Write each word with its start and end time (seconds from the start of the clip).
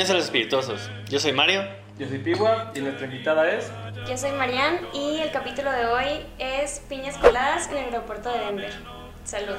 Bienvenidos 0.00 0.14
a 0.14 0.14
Los 0.18 0.24
Espirituosos. 0.24 0.90
Yo 1.10 1.20
soy 1.20 1.32
Mario. 1.34 1.62
Yo 1.98 2.08
soy 2.08 2.20
Pigua 2.20 2.72
y 2.74 2.80
nuestra 2.80 3.04
invitada 3.04 3.50
es. 3.52 3.70
Yo 4.08 4.16
soy 4.16 4.32
Marian 4.32 4.78
y 4.94 5.18
el 5.18 5.30
capítulo 5.30 5.70
de 5.70 5.84
hoy 5.84 6.26
es 6.38 6.80
piñas 6.88 7.18
coladas 7.18 7.68
en 7.68 7.76
el 7.76 7.84
aeropuerto 7.92 8.32
de 8.32 8.38
Denver. 8.38 8.72
Salud. 9.24 9.56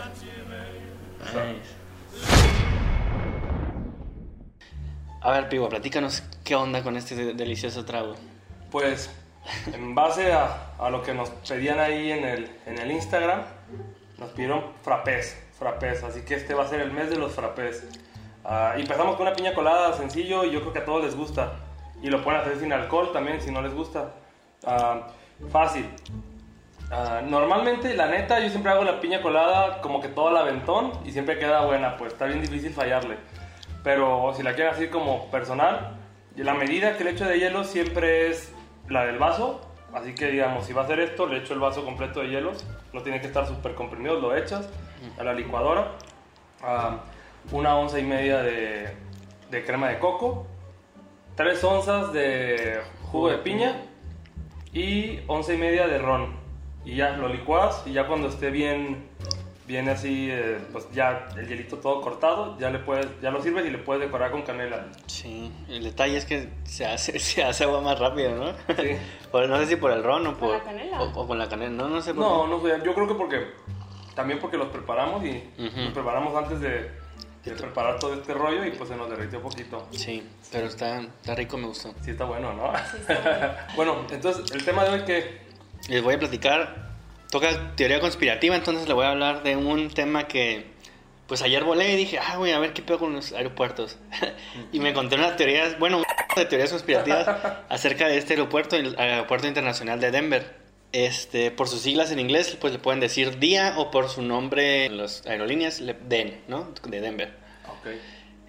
A 5.21 5.29
ver, 5.31 5.47
Pigua, 5.47 5.69
platícanos 5.69 6.23
qué 6.43 6.55
onda 6.55 6.81
con 6.81 6.97
este 6.97 7.13
de- 7.15 7.33
delicioso 7.35 7.85
trago. 7.85 8.15
Pues, 8.71 9.11
en 9.71 9.93
base 9.93 10.33
a, 10.33 10.71
a 10.79 10.89
lo 10.89 11.03
que 11.03 11.13
nos 11.13 11.29
pedían 11.29 11.79
ahí 11.79 12.11
en 12.11 12.23
el, 12.25 12.49
en 12.65 12.79
el 12.79 12.89
Instagram, 12.89 13.43
nos 14.17 14.31
pidieron 14.31 14.63
frappés, 14.81 15.37
frappés. 15.59 16.01
Así 16.01 16.21
que 16.21 16.33
este 16.33 16.55
va 16.55 16.63
a 16.63 16.67
ser 16.67 16.79
el 16.79 16.89
mes 16.89 17.11
de 17.11 17.17
los 17.17 17.31
frappés. 17.31 17.83
Ah, 18.53 18.73
y 18.75 18.81
empezamos 18.81 19.15
con 19.15 19.25
una 19.25 19.33
piña 19.33 19.53
colada 19.53 19.93
sencillo 19.93 20.43
y 20.43 20.51
yo 20.51 20.59
creo 20.59 20.73
que 20.73 20.79
a 20.79 20.83
todos 20.83 21.05
les 21.05 21.15
gusta. 21.15 21.53
Y 22.03 22.09
lo 22.09 22.21
pueden 22.21 22.41
hacer 22.41 22.59
sin 22.59 22.73
alcohol 22.73 23.13
también 23.13 23.39
si 23.39 23.49
no 23.49 23.61
les 23.61 23.73
gusta. 23.73 24.11
Ah, 24.65 25.07
fácil. 25.49 25.89
Ah, 26.91 27.21
normalmente, 27.23 27.93
la 27.93 28.07
neta, 28.07 28.41
yo 28.41 28.49
siempre 28.49 28.73
hago 28.73 28.83
la 28.83 28.99
piña 28.99 29.21
colada 29.21 29.79
como 29.79 30.01
que 30.01 30.09
todo 30.09 30.27
al 30.27 30.35
aventón 30.35 30.91
y 31.05 31.13
siempre 31.13 31.39
queda 31.39 31.61
buena, 31.65 31.95
pues 31.95 32.11
está 32.11 32.25
bien 32.25 32.41
difícil 32.41 32.73
fallarle. 32.73 33.15
Pero 33.85 34.33
si 34.35 34.43
la 34.43 34.53
quieren 34.53 34.73
así 34.73 34.89
como 34.89 35.31
personal, 35.31 35.95
la 36.35 36.53
medida 36.53 36.97
que 36.97 37.05
le 37.05 37.11
echo 37.11 37.23
de 37.23 37.39
hielo 37.39 37.63
siempre 37.63 38.27
es 38.29 38.53
la 38.89 39.05
del 39.05 39.17
vaso. 39.17 39.61
Así 39.93 40.13
que 40.13 40.29
digamos, 40.29 40.65
si 40.65 40.73
va 40.73 40.81
a 40.81 40.83
hacer 40.83 40.99
esto, 40.99 41.25
le 41.25 41.37
echo 41.37 41.53
el 41.53 41.61
vaso 41.61 41.85
completo 41.85 42.19
de 42.19 42.27
hielos. 42.27 42.65
No 42.91 43.01
tiene 43.01 43.21
que 43.21 43.27
estar 43.27 43.47
súper 43.47 43.75
comprimido, 43.75 44.19
lo 44.19 44.35
echas 44.35 44.67
a 45.17 45.23
la 45.23 45.31
licuadora. 45.31 45.93
Ah, 46.61 46.97
una 47.51 47.75
onza 47.75 47.99
y 47.99 48.03
media 48.03 48.41
de, 48.41 48.89
de 49.49 49.65
crema 49.65 49.89
de 49.89 49.99
coco. 49.99 50.47
Tres 51.35 51.63
onzas 51.63 52.11
de 52.13 52.81
jugo 53.11 53.29
de 53.29 53.37
piña 53.39 53.75
y 54.73 55.19
once 55.27 55.53
y 55.53 55.57
media 55.57 55.87
de 55.87 55.97
ron. 55.97 56.35
Y 56.85 56.95
ya 56.95 57.11
lo 57.11 57.27
licuas 57.29 57.83
y 57.85 57.93
ya 57.93 58.07
cuando 58.07 58.27
esté 58.27 58.49
bien, 58.49 59.07
bien 59.67 59.87
así, 59.89 60.29
eh, 60.31 60.57
pues 60.71 60.89
ya 60.91 61.27
el 61.37 61.47
hielito 61.47 61.77
todo 61.77 62.01
cortado, 62.01 62.57
ya 62.59 62.69
le 62.69 62.79
puedes, 62.79 63.07
ya 63.21 63.29
lo 63.31 63.41
sirves 63.41 63.65
y 63.65 63.69
le 63.69 63.77
puedes 63.77 64.01
decorar 64.03 64.31
con 64.31 64.41
canela. 64.41 64.87
Sí, 65.05 65.51
el 65.69 65.83
detalle 65.83 66.17
es 66.17 66.25
que 66.25 66.49
se 66.63 66.85
hace, 66.85 67.19
se 67.19 67.43
hace 67.43 67.63
agua 67.65 67.81
más 67.81 67.99
rápido, 67.99 68.35
¿no? 68.35 68.51
Sí. 68.75 68.97
Por- 69.31 69.47
no 69.47 69.57
sé 69.59 69.67
si 69.67 69.75
por 69.77 69.91
el 69.91 70.03
ron 70.03 70.25
o 70.27 70.31
¿Con 70.31 70.39
por... 70.39 70.57
la 70.57 70.63
canela? 70.63 71.01
O, 71.01 71.21
o 71.21 71.27
con 71.27 71.37
la 71.37 71.47
canela, 71.47 71.71
no, 71.71 71.87
no 71.87 72.01
sé 72.01 72.13
por 72.13 72.23
No, 72.23 72.47
no 72.47 72.61
sé, 72.61 72.81
yo 72.83 72.93
creo 72.93 73.07
que 73.07 73.13
porque 73.15 73.47
también 74.15 74.39
porque 74.39 74.57
los 74.57 74.67
preparamos 74.67 75.23
y 75.23 75.49
Ujú. 75.57 75.79
los 75.81 75.93
preparamos 75.93 76.35
antes 76.35 76.59
de, 76.59 76.91
de 77.43 77.51
preparar 77.55 77.99
todo 77.99 78.13
este 78.13 78.33
rollo 78.33 78.65
y 78.65 78.71
pues 78.71 78.89
se 78.89 78.95
nos 78.95 79.09
derritió 79.09 79.39
un 79.39 79.43
poquito. 79.43 79.87
Sí, 79.91 80.23
pero 80.51 80.67
está, 80.67 80.99
está 80.99 81.35
rico, 81.35 81.57
me 81.57 81.67
gustó. 81.67 81.93
Sí 82.03 82.11
está 82.11 82.25
bueno, 82.25 82.53
¿no? 82.53 82.71
bueno, 83.75 84.05
entonces 84.11 84.51
el 84.51 84.63
tema 84.63 84.83
de 84.85 84.91
hoy 84.91 85.01
que 85.03 85.41
Les 85.89 86.03
voy 86.03 86.15
a 86.15 86.19
platicar, 86.19 86.91
toca 87.31 87.75
teoría 87.75 87.99
conspirativa, 87.99 88.55
entonces 88.55 88.87
le 88.87 88.93
voy 88.93 89.05
a 89.05 89.11
hablar 89.11 89.41
de 89.43 89.55
un 89.55 89.89
tema 89.89 90.27
que, 90.27 90.71
pues 91.27 91.41
ayer 91.41 91.63
volé 91.63 91.93
y 91.93 91.95
dije, 91.95 92.19
ah, 92.19 92.37
güey, 92.37 92.51
a 92.51 92.59
ver 92.59 92.73
qué 92.73 92.83
pedo 92.83 92.99
con 92.99 93.13
los 93.13 93.31
aeropuertos. 93.33 93.97
y 94.71 94.79
me 94.79 94.89
encontré 94.89 95.17
unas 95.17 95.35
teorías, 95.35 95.79
bueno, 95.79 95.97
un 95.97 96.03
de 96.35 96.45
teorías 96.45 96.69
conspirativas 96.69 97.27
acerca 97.69 98.07
de 98.07 98.17
este 98.17 98.33
aeropuerto, 98.33 98.75
el 98.75 98.95
Aeropuerto 98.99 99.47
Internacional 99.47 99.99
de 99.99 100.11
Denver. 100.11 100.60
Este, 100.93 101.51
por 101.51 101.69
sus 101.69 101.81
siglas 101.81 102.11
en 102.11 102.19
inglés, 102.19 102.57
pues 102.59 102.73
le 102.73 102.79
pueden 102.79 102.99
decir 102.99 103.39
DIA 103.39 103.75
o 103.77 103.91
por 103.91 104.09
su 104.09 104.21
nombre 104.21 104.85
en 104.85 104.97
las 104.97 105.25
aerolíneas, 105.25 105.79
le- 105.79 105.93
DEN, 105.93 106.41
¿no? 106.49 106.73
De 106.85 106.99
Denver. 106.99 107.33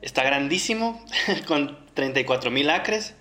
Está 0.00 0.24
grandísimo, 0.24 1.04
con 1.46 1.78
34 1.94 2.50
mil 2.50 2.68
acres 2.70 3.14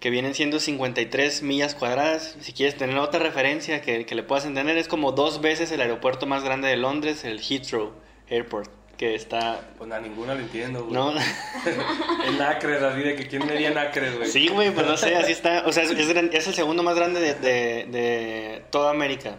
que 0.00 0.10
vienen 0.10 0.34
siendo 0.34 0.60
53 0.60 1.42
millas 1.42 1.74
cuadradas. 1.74 2.36
Si 2.40 2.52
quieres 2.52 2.76
tener 2.76 2.98
otra 2.98 3.20
referencia 3.20 3.80
que, 3.80 4.04
que 4.04 4.14
le 4.14 4.22
puedas 4.22 4.44
entender, 4.44 4.76
es 4.76 4.88
como 4.88 5.12
dos 5.12 5.40
veces 5.40 5.72
el 5.72 5.80
aeropuerto 5.80 6.26
más 6.26 6.44
grande 6.44 6.68
de 6.68 6.76
Londres, 6.76 7.24
el 7.24 7.40
Heathrow 7.40 7.92
Airport, 8.28 8.70
que 8.96 9.14
está... 9.14 9.60
Pues 9.78 9.90
a 9.90 10.00
ninguna 10.00 10.34
le 10.34 10.42
entiendo, 10.42 10.82
güey. 10.84 10.92
¿No? 10.94 11.12
en 12.26 12.42
Acres, 12.42 12.82
así 12.82 13.00
de 13.00 13.16
que 13.16 13.26
quién 13.26 13.46
medía 13.46 13.68
en 13.70 13.78
Acres, 13.78 14.16
güey. 14.16 14.28
Sí, 14.28 14.48
güey, 14.48 14.70
pues 14.72 14.86
no 14.86 14.96
sé, 14.96 15.16
así 15.16 15.32
está. 15.32 15.64
O 15.66 15.72
sea, 15.72 15.82
es, 15.82 15.90
es 15.90 16.08
gran- 16.08 16.30
es 16.32 16.46
el 16.46 16.54
segundo 16.54 16.82
más 16.82 16.94
grande 16.94 17.20
de, 17.20 17.34
de- 17.34 17.86
de 17.90 18.62
toda 18.70 18.90
América. 18.90 19.36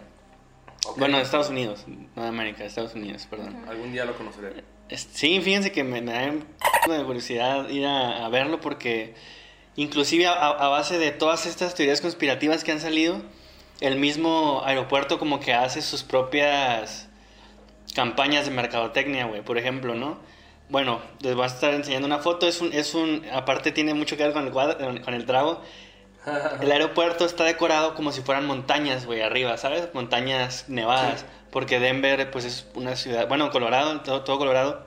Ok. 0.86 0.98
Bueno, 0.98 1.16
de 1.16 1.22
Estados 1.22 1.48
Unidos, 1.48 1.84
no 2.14 2.22
de 2.22 2.28
América, 2.28 2.58
de 2.58 2.66
Estados 2.66 2.94
Unidos, 2.94 3.26
perdón. 3.30 3.56
Algún 3.68 3.92
día 3.92 4.04
lo 4.04 4.14
conoceré. 4.16 4.64
Sí, 4.90 5.40
fíjense 5.40 5.72
que 5.72 5.82
me, 5.82 6.02
me 6.02 6.12
da 6.12 6.24
un 6.26 6.44
de 6.98 7.04
curiosidad 7.04 7.68
ir 7.70 7.86
a, 7.86 8.26
a 8.26 8.28
verlo 8.28 8.60
porque 8.60 9.14
inclusive 9.76 10.26
a, 10.26 10.32
a 10.34 10.68
base 10.68 10.98
de 10.98 11.10
todas 11.10 11.46
estas 11.46 11.74
teorías 11.74 12.02
conspirativas 12.02 12.64
que 12.64 12.72
han 12.72 12.80
salido, 12.80 13.22
el 13.80 13.96
mismo 13.96 14.62
aeropuerto 14.64 15.18
como 15.18 15.40
que 15.40 15.54
hace 15.54 15.80
sus 15.80 16.02
propias 16.02 17.08
campañas 17.94 18.44
de 18.46 18.50
mercadotecnia, 18.50 19.26
güey, 19.26 19.42
por 19.42 19.58
ejemplo, 19.58 19.94
¿no? 19.94 20.18
Bueno, 20.68 21.00
les 21.20 21.34
voy 21.34 21.44
a 21.44 21.46
estar 21.46 21.74
enseñando 21.74 22.06
una 22.06 22.18
foto, 22.18 22.46
es 22.48 22.60
un, 22.60 22.72
es 22.72 22.94
un, 22.94 23.24
aparte 23.32 23.70
tiene 23.70 23.94
mucho 23.94 24.16
que 24.16 24.24
ver 24.24 24.32
con 24.32 24.46
el, 24.46 24.52
cuadro- 24.52 25.02
con- 25.04 25.14
el 25.14 25.26
trago. 25.26 25.60
El 26.62 26.72
aeropuerto 26.72 27.26
está 27.26 27.44
decorado 27.44 27.94
como 27.94 28.10
si 28.10 28.22
fueran 28.22 28.46
montañas, 28.46 29.04
güey, 29.04 29.20
arriba, 29.20 29.58
¿sabes? 29.58 29.90
Montañas 29.92 30.64
nevadas. 30.68 31.20
Sí. 31.20 31.26
Porque 31.50 31.78
Denver, 31.78 32.30
pues 32.30 32.46
es 32.46 32.66
una 32.74 32.96
ciudad, 32.96 33.28
bueno, 33.28 33.50
Colorado, 33.50 34.00
todo, 34.00 34.22
todo 34.24 34.38
Colorado, 34.38 34.86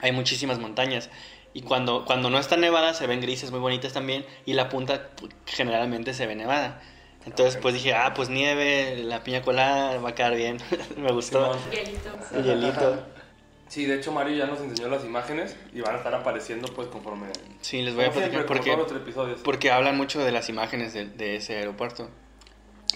hay 0.00 0.12
muchísimas 0.12 0.58
montañas. 0.58 1.08
Y 1.54 1.62
cuando, 1.62 2.04
cuando 2.04 2.28
no 2.28 2.38
está 2.38 2.58
nevada 2.58 2.92
se 2.92 3.06
ven 3.06 3.22
grises 3.22 3.50
muy 3.50 3.60
bonitas 3.60 3.94
también. 3.94 4.26
Y 4.44 4.52
la 4.52 4.68
punta 4.68 5.08
pues, 5.16 5.32
generalmente 5.46 6.12
se 6.12 6.26
ve 6.26 6.34
nevada. 6.36 6.82
Entonces, 7.26 7.58
pues 7.60 7.74
dije, 7.74 7.92
ah, 7.92 8.14
pues 8.14 8.28
nieve, 8.30 8.98
la 9.04 9.22
piña 9.24 9.42
colada, 9.42 9.98
va 9.98 10.10
a 10.10 10.14
quedar 10.14 10.34
bien. 10.36 10.58
Me 10.96 11.12
gustó. 11.12 11.58
Hielito. 11.70 12.10
El 12.32 12.44
hielito. 12.44 13.06
Sí, 13.68 13.84
de 13.84 13.96
hecho 13.96 14.12
Mario 14.12 14.36
ya 14.36 14.46
nos 14.46 14.60
enseñó 14.60 14.88
las 14.88 15.04
imágenes 15.04 15.56
y 15.74 15.80
van 15.80 15.96
a 15.96 15.98
estar 15.98 16.14
apareciendo 16.14 16.68
pues 16.72 16.86
conforme... 16.86 17.26
Sí, 17.62 17.82
les 17.82 17.96
voy 17.96 18.04
a 18.04 18.12
platicar 18.12 18.46
porque... 18.46 18.78
Porque 19.42 19.72
hablan 19.72 19.96
mucho 19.96 20.22
de 20.24 20.30
las 20.30 20.48
imágenes 20.48 20.94
de, 20.94 21.06
de 21.06 21.34
ese 21.36 21.56
aeropuerto. 21.56 22.08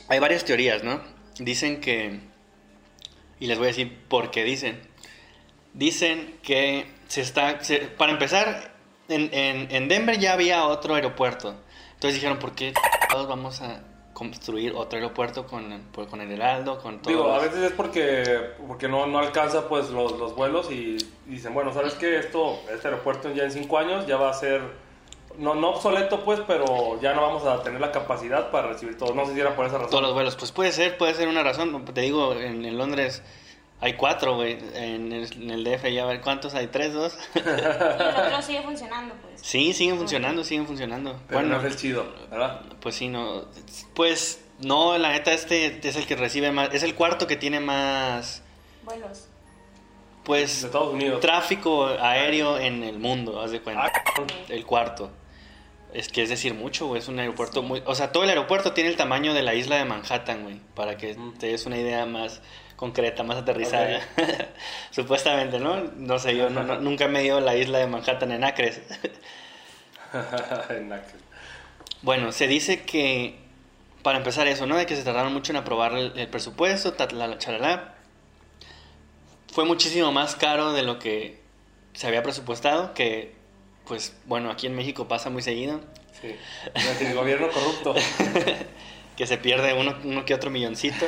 Hay 0.09 0.21
varias 0.21 0.45
teorías, 0.45 0.85
¿no? 0.85 1.01
Dicen 1.41 1.81
que... 1.81 2.21
Y 3.41 3.47
les 3.47 3.59
voy 3.59 3.67
a 3.67 3.69
decir 3.71 3.99
por 4.09 4.31
qué 4.31 4.45
dicen. 4.45 4.81
Dicen 5.75 6.39
que 6.45 6.87
se 7.09 7.21
está... 7.23 7.65
se- 7.65 7.79
para 7.89 8.13
empezar, 8.13 8.73
en, 9.09 9.29
en- 9.35 9.75
en 9.75 9.89
Denver 9.89 10.21
ya 10.21 10.35
había 10.35 10.67
otro 10.67 10.95
aeropuerto. 10.95 11.61
Entonces 11.95 12.15
dijeron, 12.15 12.39
¿por 12.39 12.55
qué 12.55 12.73
todos 13.11 13.27
vamos 13.27 13.61
a 13.61 13.83
construir 14.21 14.75
otro 14.77 14.99
aeropuerto 14.99 15.47
con, 15.47 15.83
con 15.95 16.21
el 16.21 16.31
Heraldo, 16.31 16.79
con 16.79 17.01
todo? 17.01 17.11
Digo, 17.11 17.33
a 17.33 17.39
veces 17.39 17.63
es 17.63 17.73
porque, 17.73 18.51
porque 18.69 18.87
no, 18.87 19.07
no 19.07 19.19
alcanza 19.19 19.67
pues 19.67 19.89
los, 19.89 20.13
los 20.19 20.37
vuelos 20.37 20.71
y, 20.71 20.99
y 21.27 21.31
dicen, 21.31 21.55
bueno, 21.55 21.73
¿sabes 21.73 21.95
qué? 21.95 22.19
Esto, 22.19 22.59
este 22.71 22.89
aeropuerto 22.89 23.33
ya 23.33 23.45
en 23.45 23.51
cinco 23.51 23.79
años 23.79 24.07
ya 24.07 24.19
va 24.19 24.29
a 24.29 24.35
ser, 24.35 24.61
no, 25.39 25.55
no 25.55 25.71
obsoleto 25.71 26.23
pues, 26.23 26.39
pero 26.47 27.01
ya 27.01 27.15
no 27.15 27.23
vamos 27.23 27.47
a 27.47 27.63
tener 27.63 27.81
la 27.81 27.93
capacidad 27.93 28.51
para 28.51 28.69
recibir 28.69 28.99
todo. 28.99 29.15
No 29.15 29.25
sé 29.25 29.33
si 29.33 29.41
era 29.41 29.57
por 29.57 29.65
esa 29.65 29.77
razón. 29.77 29.91
Todos 29.91 30.03
los 30.03 30.13
vuelos. 30.13 30.37
Pues 30.37 30.53
puede 30.53 30.73
ser, 30.73 30.99
puede 30.99 31.15
ser 31.15 31.27
una 31.27 31.43
razón. 31.43 31.83
Te 31.87 32.03
digo, 32.03 32.35
en, 32.35 32.67
en 32.67 32.77
Londres 32.77 33.23
hay 33.81 33.95
cuatro, 33.95 34.37
güey. 34.37 34.59
En 34.75 35.13
el, 35.13 35.33
en 35.33 35.51
el 35.51 35.65
DF 35.65 35.87
ya 35.93 36.03
a 36.03 36.07
ver 36.07 36.21
cuántos 36.21 36.55
hay, 36.55 36.67
tres, 36.69 36.93
dos. 36.93 37.17
Y 37.35 37.39
el 37.39 37.47
otro 38.27 38.43
sigue 38.43 38.63
funcionando, 38.63 39.15
pues. 39.23 39.41
Sí, 39.41 39.73
siguen 39.73 39.97
funcionando, 39.97 40.45
siguen 40.45 40.67
funcionando. 40.67 41.19
Pero 41.29 41.41
bueno, 41.41 41.57
no 41.57 41.61
es 41.67 41.73
el 41.73 41.79
chido, 41.79 42.07
¿verdad? 42.31 42.61
pues 42.81 42.95
sí, 42.95 43.09
no. 43.09 43.45
Pues 43.95 44.43
no, 44.61 44.99
la 44.99 45.11
neta, 45.13 45.33
este 45.33 45.87
es 45.89 45.97
el 45.97 46.07
que 46.07 46.17
recibe 46.17 46.53
más. 46.53 46.73
Es 46.75 46.83
el 46.83 46.95
cuarto 46.95 47.27
que 47.27 47.37
tiene 47.37 47.61
más. 47.61 48.43
Vuelos. 48.85 49.23
De 49.23 50.25
Pues 50.25 50.65
Estados 50.65 50.93
Unidos. 50.93 51.21
tráfico 51.21 51.87
aéreo 51.87 52.59
en 52.59 52.85
el 52.85 52.99
mundo, 52.99 53.41
haz 53.41 53.51
de 53.53 53.61
cuenta. 53.61 53.87
Ah, 53.87 54.23
El 54.49 54.65
cuarto. 54.67 55.11
Es 55.93 56.09
que 56.09 56.23
es 56.23 56.29
decir 56.29 56.55
mucho, 56.55 56.87
güey. 56.87 57.01
Es 57.01 57.09
un 57.09 57.19
aeropuerto 57.19 57.63
muy. 57.63 57.83
O 57.85 57.95
sea, 57.97 58.13
todo 58.13 58.23
el 58.23 58.29
aeropuerto 58.29 58.73
tiene 58.75 58.91
el 58.91 58.97
tamaño 58.97 59.35
de 59.35 59.43
la 59.43 59.55
isla 59.55 59.77
de 59.77 59.85
Manhattan, 59.87 60.45
güey. 60.45 60.61
Para 60.77 60.97
que 60.97 61.15
Mm. 61.15 61.39
te 61.39 61.47
des 61.49 61.67
una 61.67 61.79
idea 61.79 62.07
más 62.07 62.43
concreta, 62.81 63.23
más 63.23 63.37
aterrizada. 63.37 64.01
Supuestamente, 64.91 65.61
¿no? 65.61 65.83
No 65.97 66.19
sé, 66.19 66.35
yo 66.35 66.49
no- 66.49 66.63
no- 66.65 66.81
nunca 66.81 67.05
he 67.05 67.09
medido 67.09 67.39
la 67.41 67.55
isla 67.55 67.79
de 67.79 67.87
Manhattan 67.87 68.33
en 68.33 68.43
acres. 68.43 68.81
en 70.71 70.93
Acres. 70.93 71.15
Bueno, 72.03 72.33
se 72.33 72.47
dice 72.47 72.83
que, 72.83 73.39
para 74.03 74.17
empezar 74.17 74.49
eso, 74.49 74.67
¿no? 74.67 74.77
De 74.79 74.87
que 74.87 74.97
se 74.97 75.03
tardaron 75.05 75.33
mucho 75.35 75.53
en 75.53 75.57
aprobar 75.59 75.93
el, 75.93 76.19
el 76.19 76.27
presupuesto, 76.29 76.95
ta- 76.95 77.09
la, 77.13 77.27
la, 77.29 77.37
charalá. 77.39 77.95
Fue 79.53 79.67
muchísimo 79.67 80.11
más 80.11 80.35
caro 80.35 80.73
de 80.73 80.83
lo 80.83 80.99
que 80.99 81.39
se 81.93 82.07
había 82.07 82.23
presupuestado, 82.23 82.95
que, 82.95 83.35
pues, 83.87 84.17
bueno, 84.25 84.51
aquí 84.51 84.67
en 84.67 84.75
México 84.75 85.07
pasa 85.07 85.29
muy 85.29 85.43
seguido, 85.43 85.81
Sí. 86.21 86.35
El 87.01 87.15
gobierno 87.15 87.49
corrupto. 87.51 87.95
que 89.17 89.27
se 89.27 89.39
pierde 89.39 89.73
uno, 89.75 89.97
uno 90.05 90.25
que 90.25 90.35
otro 90.35 90.51
milloncito. 90.51 91.07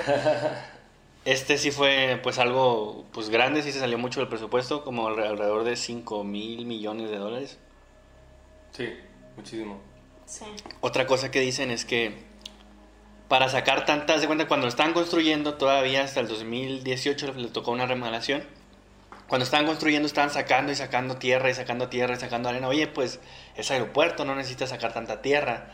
Este 1.24 1.56
sí 1.56 1.70
fue, 1.70 2.18
pues, 2.22 2.38
algo, 2.38 3.04
pues, 3.12 3.28
grande, 3.30 3.62
sí 3.62 3.70
se 3.70 3.78
salió 3.78 3.96
mucho 3.96 4.20
del 4.20 4.28
presupuesto, 4.28 4.82
como 4.84 5.08
alre- 5.08 5.28
alrededor 5.28 5.62
de 5.64 5.76
5 5.76 6.24
mil 6.24 6.66
millones 6.66 7.10
de 7.10 7.16
dólares. 7.18 7.58
Sí, 8.72 8.88
muchísimo. 9.36 9.78
Sí. 10.26 10.44
Otra 10.80 11.06
cosa 11.06 11.30
que 11.30 11.40
dicen 11.40 11.70
es 11.70 11.84
que 11.84 12.24
para 13.28 13.48
sacar 13.48 13.84
tantas, 13.86 14.20
de 14.20 14.26
cuenta, 14.26 14.48
cuando 14.48 14.66
lo 14.66 14.68
estaban 14.68 14.92
construyendo, 14.94 15.54
todavía 15.54 16.02
hasta 16.02 16.20
el 16.20 16.28
2018 16.28 17.32
le 17.34 17.48
tocó 17.48 17.70
una 17.70 17.86
remodelación. 17.86 18.42
Cuando 19.28 19.44
estaban 19.44 19.64
construyendo, 19.66 20.06
estaban 20.06 20.30
sacando 20.30 20.72
y 20.72 20.74
sacando 20.74 21.16
tierra 21.16 21.48
y 21.48 21.54
sacando 21.54 21.88
tierra 21.88 22.14
y 22.14 22.18
sacando 22.18 22.48
arena. 22.48 22.68
Oye, 22.68 22.88
pues 22.88 23.20
es 23.54 23.70
aeropuerto, 23.70 24.24
no 24.24 24.34
necesitas 24.34 24.70
sacar 24.70 24.92
tanta 24.92 25.22
tierra. 25.22 25.70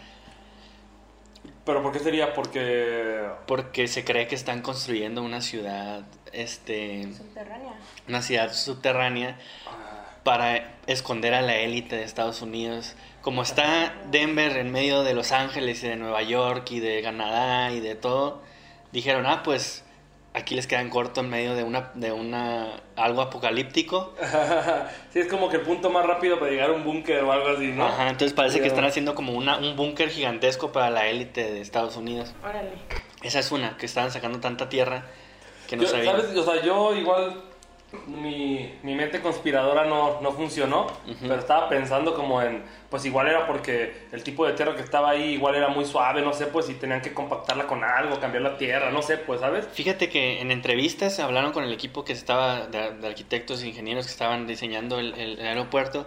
¿Pero 1.69 1.83
por 1.83 1.93
qué 1.93 1.99
sería? 1.99 2.33
Porque... 2.33 3.29
Porque 3.47 3.89
se 3.89 4.03
cree 4.03 4.27
que 4.27 4.35
están 4.35 4.63
construyendo 4.63 5.23
una 5.23 5.43
ciudad, 5.43 6.01
este, 6.33 7.13
Subterránea. 7.13 7.75
una 8.09 8.23
ciudad 8.23 8.55
subterránea 8.55 9.37
para 10.25 10.79
esconder 10.87 11.35
a 11.35 11.43
la 11.43 11.57
élite 11.57 11.97
de 11.97 12.05
Estados 12.05 12.41
Unidos. 12.41 12.95
Como 13.21 13.43
está 13.43 13.95
Denver 14.11 14.57
en 14.57 14.73
medio 14.73 15.03
de 15.03 15.13
Los 15.13 15.31
Ángeles 15.31 15.85
y 15.85 15.89
de 15.89 15.97
Nueva 15.97 16.23
York 16.23 16.71
y 16.71 16.81
de 16.81 17.03
Canadá 17.03 17.71
y 17.71 17.81
de 17.81 17.97
todo, 17.97 18.43
dijeron, 18.91 19.27
ah, 19.27 19.43
pues 19.43 19.85
aquí 20.35 20.55
les 20.55 20.67
quedan 20.67 20.91
corto 20.91 21.21
en 21.21 21.31
medio 21.31 21.55
de 21.55 21.65
una 21.65 21.91
de 21.95 22.13
una 22.13 22.81
algo 22.97 23.23
apocalíptico. 23.23 24.15
sí, 25.13 25.21
es 25.21 25.27
como 25.27 25.49
que 25.49 25.57
el 25.57 25.63
punto 25.63 25.91
más 25.91 26.07
rápido 26.07 26.39
para 26.39 26.51
llegar 26.51 26.71
a 26.71 26.73
un 26.75 26.85
búnker 26.85 27.23
o 27.25 27.33
algo 27.33 27.49
así, 27.49 27.69
¿no? 27.69 27.87
Ajá, 27.87 28.09
entonces 28.09 28.33
parece 28.35 28.61
que 28.61 28.69
están 28.69 28.85
haciendo 28.85 29.15
como 29.15 29.33
una, 29.33 29.59
un 29.59 29.77
búnker 29.77 30.11
gigantesco 30.11 30.73
para 30.73 30.91
la 30.91 31.07
élite 31.07 31.53
de 31.53 31.61
Estados 31.61 31.97
Unidos. 31.97 32.35
Órale. 32.43 32.71
Esa 33.23 33.41
es 33.41 33.51
una, 33.51 33.77
que 33.77 33.87
estaban 33.87 34.11
sacando 34.11 34.41
tanta 34.41 34.69
tierra 34.69 35.05
que 35.69 35.77
no 35.77 35.83
Yo, 35.83 35.89
sabían. 35.89 36.21
¿sabes? 36.21 36.37
O 36.37 36.45
sea, 36.45 36.63
yo 36.63 36.95
igual 36.95 37.48
mi, 38.07 38.79
mi 38.83 38.95
mente 38.95 39.21
conspiradora 39.23 39.85
no, 39.87 40.21
no 40.21 40.33
funcionó, 40.33 40.89
pero 41.23 41.37
estaba 41.37 41.69
pensando 41.69 42.15
como 42.15 42.43
en, 42.43 42.63
pues 42.91 43.05
igual 43.07 43.29
era 43.29 43.47
porque 43.47 44.07
el 44.13 44.23
tipo 44.23 44.47
de 44.47 44.53
tierra 44.53 44.77
que 44.77 44.83
estaba 44.83 45.11
ahí 45.11 45.33
igual 45.33 45.55
era 45.55 45.69
muy 45.69 45.85
suave, 45.87 46.21
no 46.21 46.33
sé, 46.35 46.47
pues 46.47 46.67
si 46.67 46.75
tenían 46.75 47.01
que 47.01 47.15
compactarla 47.15 47.67
con 47.67 47.83
algo, 47.85 48.21
cambiar 48.21 48.43
la 48.43 48.59
tierra, 48.59 48.91
no 48.91 49.01
sé, 49.03 49.17
pues, 49.17 49.41
¿sabes? 49.41 49.67
Fíjate 49.73 50.11
que 50.11 50.41
en 50.41 50.51
entrevistas 50.51 51.19
hablaron 51.19 51.53
con 51.53 51.65
el 51.65 51.73
equipo 51.73 52.05
que 52.05 52.13
estaba 52.13 52.67
de, 52.67 52.93
de 52.93 53.07
arquitectos 53.09 53.63
e 53.63 53.69
ingenieros 53.69 54.05
que 54.07 54.13
estaban 54.13 54.47
diseñando 54.47 54.99
el, 54.99 55.15
el- 55.15 55.39
el 55.39 55.47
aeropuerto 55.47 56.07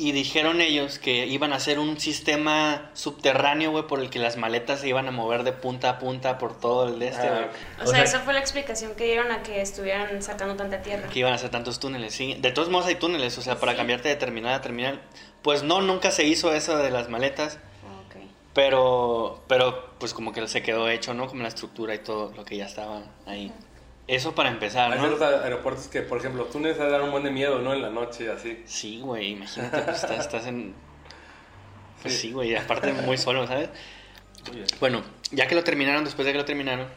y 0.00 0.12
dijeron 0.12 0.60
ellos 0.60 0.98
que 1.00 1.26
iban 1.26 1.52
a 1.52 1.56
hacer 1.56 1.78
un 1.80 1.98
sistema 2.00 2.90
subterráneo, 2.94 3.72
güey, 3.72 3.86
por 3.88 3.98
el 4.00 4.10
que 4.10 4.20
las 4.20 4.36
maletas 4.36 4.80
se 4.80 4.88
iban 4.88 5.08
a 5.08 5.10
mover 5.10 5.42
de 5.42 5.52
punta 5.52 5.90
a 5.90 5.98
punta 5.98 6.38
por 6.38 6.58
todo 6.58 6.88
el 6.88 7.00
de 7.00 7.08
este, 7.08 7.26
Ah, 7.26 7.48
güey. 7.78 7.88
O, 7.88 7.90
sea, 7.90 8.04
esa 8.04 8.20
fue 8.20 8.32
la 8.32 8.38
explicación 8.38 8.94
que 8.94 9.04
dieron 9.04 9.32
a 9.32 9.42
que 9.42 9.60
estuvieran 9.60 10.22
sacando 10.22 10.54
tanta 10.54 10.80
tierra. 10.82 11.08
que 11.08 11.18
iban 11.18 11.32
a 11.32 11.34
hacer 11.34 11.50
tantos 11.50 11.80
túneles, 11.80 12.14
sí. 12.14 12.34
De 12.38 12.52
todos 12.52 12.68
modos 12.70 12.86
hay 12.86 12.94
túneles, 12.94 13.36
o 13.38 13.42
sea, 13.42 13.58
para 13.58 13.72
Sí. 13.72 13.78
cambiarte 13.78 14.08
de 14.08 14.14
terminal 14.16 14.54
a 14.54 14.60
terminal. 14.60 15.02
Pues 15.42 15.64
no, 15.64 15.80
nunca 15.80 16.12
se 16.12 16.22
hizo 16.24 16.54
eso 16.54 16.78
de 16.78 16.90
las 16.90 17.08
maletas, 17.08 17.58
Ok. 18.06 18.22
pero, 18.54 19.42
pero 19.48 19.90
pues 19.98 20.14
como 20.14 20.32
que 20.32 20.46
se 20.46 20.62
quedó 20.62 20.88
hecho, 20.88 21.12
¿no? 21.14 21.26
Como 21.26 21.42
la 21.42 21.48
estructura 21.48 21.94
y 21.94 21.98
todo 21.98 22.32
lo 22.36 22.44
que 22.44 22.56
ya 22.56 22.66
estaba 22.66 23.02
ahí. 23.26 23.52
Eso 24.08 24.34
para 24.34 24.48
empezar, 24.48 24.90
Hay 24.90 24.98
¿no? 24.98 25.06
ciertos 25.06 25.42
aeropuertos 25.44 25.86
que, 25.88 26.00
por 26.02 26.18
ejemplo, 26.18 26.42
los 26.44 26.50
túneles 26.52 26.78
dan 26.78 27.02
un 27.02 27.10
buen 27.10 27.22
de 27.24 27.30
miedo, 27.30 27.58
¿no? 27.60 27.74
En 27.74 27.82
la 27.82 27.90
noche, 27.90 28.30
así. 28.32 28.62
Sí, 28.66 29.00
güey, 29.00 29.32
imagínate, 29.32 29.82
pues, 29.82 30.02
estás, 30.02 30.18
estás 30.20 30.46
en... 30.46 30.74
Pues 32.02 32.14
Sí. 32.14 32.20
sí, 32.28 32.32
güey, 32.32 32.56
aparte 32.56 32.92
muy 32.92 33.18
solo, 33.18 33.46
¿sabes? 33.46 33.68
Bueno, 34.80 35.02
ya 35.30 35.46
que 35.46 35.54
lo 35.54 35.62
terminaron, 35.62 36.04
después 36.04 36.24
de 36.24 36.32
que 36.32 36.38
lo 36.38 36.44
terminaron, 36.46 36.88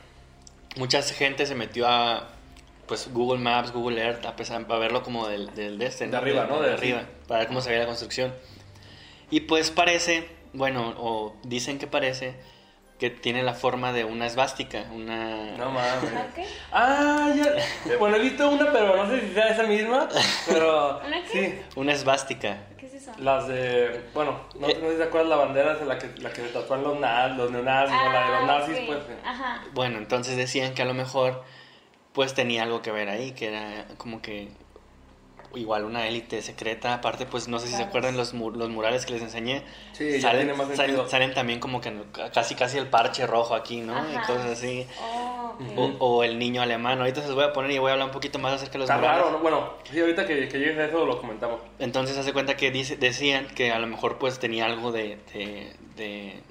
mucha 0.77 1.01
gente 1.01 1.45
se 1.45 1.53
metió 1.55 1.87
a 1.87 2.29
pues 2.87 3.11
Google 3.13 3.39
Maps, 3.39 3.71
Google 3.71 4.01
Earth, 4.01 4.25
a, 4.25 4.35
pesar- 4.35 4.65
a 4.69 4.77
verlo 4.77 5.01
como 5.03 5.27
del, 5.27 5.53
del 5.55 5.77
de 5.77 5.85
este, 5.87 6.07
De 6.07 6.15
arriba, 6.17 6.45
¿no? 6.49 6.61
De, 6.61 6.67
De- 6.69 6.73
arriba, 6.75 7.03
para 7.27 7.39
ver 7.39 7.47
cómo 7.47 7.61
se 7.61 7.69
veía 7.69 7.81
la 7.81 7.87
construcción. 7.87 8.33
Y 9.29 9.41
pues 9.41 9.71
parece, 9.71 10.27
bueno, 10.53 10.93
o 10.97 11.35
dicen 11.43 11.79
que 11.79 11.87
parece 11.87 12.35
que 13.01 13.09
tiene 13.09 13.41
la 13.41 13.55
forma 13.55 13.91
de 13.93 14.05
una 14.05 14.27
esvástica, 14.27 14.85
una... 14.93 15.57
No 15.57 15.71
mames. 15.71 16.03
Ok. 16.03 16.45
Ah, 16.71 17.33
ya. 17.35 17.97
Bueno, 17.97 18.15
he 18.17 18.19
visto 18.19 18.47
una, 18.47 18.71
pero 18.71 18.95
no 18.95 19.09
sé 19.09 19.21
si 19.21 19.33
sea 19.33 19.47
esa 19.49 19.63
misma. 19.63 20.07
Pero. 20.47 21.01
¿Una 21.07 21.23
qué? 21.23 21.27
Sí. 21.31 21.61
Una 21.79 21.93
esvástica. 21.93 22.59
¿Qué 22.77 22.85
es 22.85 22.93
eso? 22.93 23.11
Las 23.17 23.47
de. 23.47 24.01
Bueno, 24.13 24.41
no, 24.59 24.69
Eh. 24.69 24.77
no 24.79 24.85
sé 24.85 24.91
si 24.91 24.97
te 24.99 25.03
acuerdas 25.05 25.29
la 25.29 25.35
bandera 25.37 25.73
de 25.73 25.85
la 25.87 25.97
que, 25.97 26.09
la 26.21 26.29
que 26.29 26.41
se 26.43 26.49
tatúan 26.49 26.83
los, 26.83 26.99
na- 26.99 27.29
los 27.29 27.49
neonazis 27.49 27.95
o 27.95 28.11
la 28.11 28.21
de 28.23 28.29
los 28.29 28.39
Ah, 28.39 28.45
nazis, 28.59 28.77
ok. 28.77 28.85
pues. 28.85 28.99
Ajá. 29.25 29.63
Bueno, 29.73 29.97
entonces 29.97 30.37
decían 30.37 30.75
que 30.75 30.83
a 30.83 30.85
lo 30.85 30.93
mejor 30.93 31.43
pues 32.13 32.35
tenía 32.35 32.61
algo 32.61 32.83
que 32.83 32.91
ver 32.91 33.09
ahí, 33.09 33.31
que 33.31 33.47
era 33.47 33.85
como 33.97 34.21
que 34.21 34.49
igual 35.55 35.83
una 35.85 36.07
élite 36.07 36.41
secreta, 36.41 36.93
aparte 36.93 37.25
pues 37.25 37.47
no 37.47 37.59
sé 37.59 37.65
si 37.67 37.71
se 37.71 37.77
Claro. 37.77 37.89
acuerdan 37.89 38.17
los, 38.17 38.33
mu- 38.33 38.51
los 38.51 38.69
murales 38.69 39.05
que 39.05 39.13
les 39.13 39.21
enseñé, 39.21 39.63
Sí, 39.93 40.19
ya 40.19 40.31
tiene 40.31 40.53
más 40.53 40.67
salen, 40.67 40.77
sentido. 40.77 41.07
salen 41.09 41.33
también 41.33 41.59
como 41.59 41.81
que 41.81 41.93
casi 42.33 42.55
casi 42.55 42.77
el 42.77 42.87
parche 42.87 43.25
rojo 43.27 43.55
aquí, 43.55 43.81
¿no? 43.81 43.93
Y 44.11 44.15
Ajá. 44.15 44.21
cosas 44.27 44.45
así. 44.51 44.87
Oh, 44.99 45.63
ok. 45.63 45.71
O, 45.77 45.83
o 45.99 46.23
el 46.23 46.39
niño 46.39 46.61
alemán, 46.61 46.99
ahorita 46.99 47.21
se 47.21 47.27
los 47.27 47.35
voy 47.35 47.45
a 47.45 47.53
poner 47.53 47.69
y 47.71 47.77
voy 47.77 47.89
a 47.89 47.93
hablar 47.93 48.07
un 48.07 48.13
poquito 48.13 48.39
más 48.39 48.53
acerca 48.53 48.73
de 48.73 48.79
los 48.79 48.89
Está 48.89 48.97
murales. 48.97 49.19
raro, 49.25 49.31
¿no? 49.31 49.39
Bueno, 49.39 49.73
sí, 49.91 49.99
ahorita 49.99 50.25
que, 50.25 50.47
que 50.47 50.57
llegues 50.57 50.77
a 50.79 50.85
eso 50.85 51.05
lo 51.05 51.19
comentamos. 51.19 51.61
Entonces 51.77 52.17
hace 52.17 52.33
cuenta 52.33 52.57
que 52.57 52.71
dice, 52.71 52.95
decían 52.97 53.45
que 53.53 53.71
a 53.71 53.77
lo 53.79 53.85
mejor 53.87 54.17
pues 54.17 54.39
tenía 54.39 54.65
algo 54.65 54.91
de, 54.91 55.19
de, 55.33 55.71
de, 55.97 56.41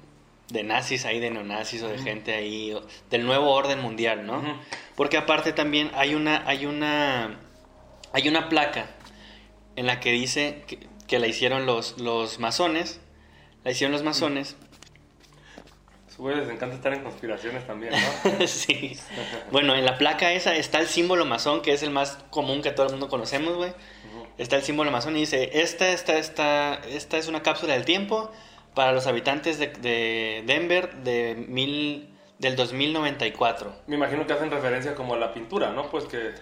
de 0.49 0.63
nazis 0.63 1.03
ahí, 1.05 1.19
de 1.19 1.29
neonazis 1.29 1.83
o 1.83 1.89
de 1.89 1.97
gente 1.97 2.33
ahí, 2.33 2.71
o 2.73 2.83
del 3.09 3.25
nuevo 3.25 3.51
orden 3.51 3.79
mundial, 3.81 4.25
¿no? 4.25 4.37
Ujú. 4.37 4.47
Porque 4.95 5.17
aparte 5.17 5.51
también 5.51 5.91
hay 5.95 6.15
una, 6.15 6.43
hay 6.47 6.65
una, 6.65 7.37
hay 8.13 8.27
una 8.27 8.49
placa 8.49 8.87
en 9.75 9.87
la 9.87 9.99
que 9.99 10.11
dice 10.11 10.63
que, 10.67 10.87
que 11.07 11.19
la 11.19 11.27
hicieron 11.27 11.65
los, 11.65 11.99
los 11.99 12.39
masones, 12.39 12.99
la 13.63 13.71
hicieron 13.71 13.91
los 13.91 14.03
masones, 14.03 14.55
güey 16.21 16.35
les 16.35 16.49
encanta 16.49 16.75
estar 16.75 16.93
en 16.93 17.03
conspiraciones 17.03 17.65
también, 17.65 17.93
¿no? 17.93 18.47
sí. 18.47 18.97
Bueno, 19.51 19.75
en 19.75 19.85
la 19.85 19.97
placa 19.97 20.31
esa 20.31 20.55
está 20.55 20.79
el 20.79 20.87
símbolo 20.87 21.25
masón, 21.25 21.61
que 21.61 21.73
es 21.73 21.83
el 21.83 21.89
más 21.89 22.19
común 22.29 22.61
que 22.61 22.71
todo 22.71 22.85
el 22.85 22.91
mundo 22.93 23.09
conocemos, 23.09 23.55
güey. 23.55 23.73
Está 24.37 24.55
el 24.55 24.61
símbolo 24.61 24.91
masón 24.91 25.17
y 25.17 25.21
dice, 25.21 25.61
esta, 25.61 25.89
esta, 25.89 26.17
esta, 26.17 26.75
esta 26.87 27.17
es 27.17 27.27
una 27.27 27.41
cápsula 27.41 27.73
del 27.73 27.85
tiempo 27.85 28.31
para 28.75 28.93
los 28.93 29.07
habitantes 29.07 29.57
de, 29.59 29.67
de 29.67 30.43
Denver 30.45 30.93
de 30.97 31.35
mil, 31.47 32.15
del 32.39 32.55
2094. 32.55 33.73
Me 33.87 33.95
imagino 33.95 34.25
que 34.25 34.33
hacen 34.33 34.51
referencia 34.51 34.95
como 34.95 35.15
a 35.15 35.17
la 35.17 35.33
pintura, 35.33 35.71
¿no? 35.71 35.89
Pues 35.89 36.05
que. 36.05 36.33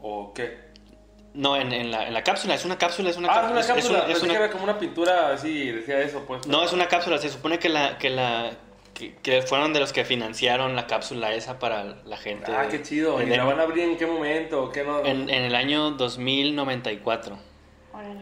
¿O 0.00 0.32
qué? 0.32 0.67
No, 1.34 1.56
en, 1.56 1.72
en 1.72 1.90
la, 1.90 2.06
en 2.08 2.14
la 2.14 2.24
cápsula, 2.24 2.54
es 2.54 2.64
una 2.64 2.78
cápsula, 2.78 3.10
es 3.10 3.16
una 3.16 3.28
ah, 3.30 3.42
es 3.44 3.50
una 3.50 3.60
es- 3.60 3.66
es 3.68 3.72
cápsula. 3.74 4.04
una- 4.04 4.12
es 4.12 4.22
una- 4.22 4.32
que 4.32 4.38
era 4.38 4.50
como 4.50 4.64
una 4.64 4.78
pintura 4.78 5.32
así, 5.32 5.70
decía 5.70 6.00
eso, 6.00 6.24
pues. 6.26 6.46
No, 6.46 6.64
es 6.64 6.72
una 6.72 6.88
cápsula, 6.88 7.18
se 7.18 7.28
supone 7.28 7.58
que 7.58 7.68
la, 7.68 7.98
que 7.98 8.10
la, 8.10 8.50
que, 8.94 9.14
que 9.22 9.42
fueron 9.42 9.72
de 9.72 9.78
los 9.80 9.92
que 9.92 10.04
financiaron 10.04 10.74
la 10.74 10.86
cápsula 10.86 11.32
esa 11.34 11.58
para 11.60 11.84
la 12.04 12.16
gente. 12.16 12.50
Ah, 12.50 12.62
de- 12.62 12.68
qué 12.68 12.82
chido. 12.82 13.18
de 13.18 13.24
¿Y 13.26 13.36
la 13.36 13.44
van 13.44 13.60
a 13.60 13.64
abrir 13.64 13.84
en 13.84 13.96
qué 13.96 14.06
momento? 14.06 14.64
¿O 14.64 14.72
qué 14.72 14.82
no? 14.82 15.04
en, 15.04 15.28
en 15.30 15.44
el 15.44 15.54
año 15.54 15.90
2094. 15.92 17.38
Órale. 17.92 18.20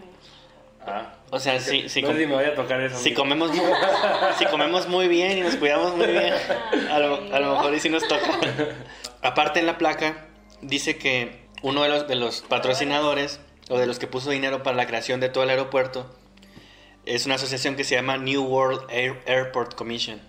Ah. 0.86 1.14
O 1.30 1.40
sea, 1.40 1.58
sí, 1.58 1.88
sí, 1.88 2.02
no 2.02 2.08
sé 2.08 2.12
com- 2.12 2.20
si 2.20 2.26
me 2.26 2.34
voy 2.34 2.44
a 2.44 2.54
tocar 2.54 2.80
eso. 2.80 2.96
Si 2.98 3.12
comemos, 3.14 3.50
muy, 3.52 3.66
si 4.38 4.44
comemos 4.46 4.86
muy 4.88 5.08
bien 5.08 5.38
y 5.38 5.40
nos 5.40 5.56
cuidamos 5.56 5.96
muy 5.96 6.06
bien, 6.06 6.32
a 6.90 6.98
lo, 7.00 7.14
a 7.34 7.40
lo 7.40 7.52
mejor 7.56 7.74
y 7.74 7.80
si 7.80 7.88
nos 7.88 8.06
toca. 8.06 8.22
Aparte 9.22 9.58
en 9.60 9.66
la 9.66 9.78
placa 9.78 10.26
dice 10.62 10.96
que 10.98 11.45
uno 11.66 11.82
de 11.82 11.88
los, 11.88 12.06
de 12.08 12.14
los 12.14 12.42
patrocinadores 12.42 13.40
o 13.68 13.78
de 13.78 13.86
los 13.86 13.98
que 13.98 14.06
puso 14.06 14.30
dinero 14.30 14.62
para 14.62 14.76
la 14.76 14.86
creación 14.86 15.18
de 15.20 15.28
todo 15.28 15.42
el 15.44 15.50
aeropuerto 15.50 16.06
es 17.04 17.26
una 17.26 17.34
asociación 17.36 17.74
que 17.76 17.82
se 17.84 17.94
llama 17.96 18.16
New 18.18 18.44
World 18.44 18.88
Air- 18.90 19.20
Airport 19.26 19.74
Commission. 19.74 20.20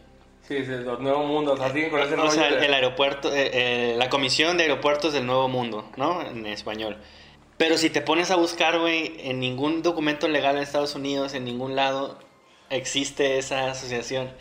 Sí, 0.48 0.64
sí, 0.66 0.72
los 0.72 1.00
nuevos 1.00 1.28
mundos, 1.28 1.60
así 1.60 1.90
con 1.90 2.00
ese 2.00 2.16
O 2.16 2.32
sea, 2.32 2.48
el 2.48 2.74
aeropuerto, 2.74 3.32
eh, 3.36 3.52
eh, 3.54 3.96
la 3.98 4.10
Comisión 4.10 4.58
de 4.58 4.64
Aeropuertos 4.64 5.14
del 5.14 5.26
Nuevo 5.26 5.48
Mundo, 5.48 5.90
¿no? 5.98 6.22
En 6.22 6.46
español. 6.46 6.98
Pero 7.58 7.78
si 7.78 7.90
te 7.90 8.02
pones 8.02 8.32
a 8.32 8.36
buscar, 8.36 8.80
güey, 8.80 9.16
en 9.20 9.40
ningún 9.40 9.82
documento 9.84 10.28
legal 10.28 10.56
en 10.56 10.64
Estados 10.64 10.96
Unidos, 10.96 11.34
en 11.34 11.44
ningún 11.46 11.76
lado, 11.76 12.18
existe 12.70 13.38
esa 13.40 13.70
asociación. 13.72 14.32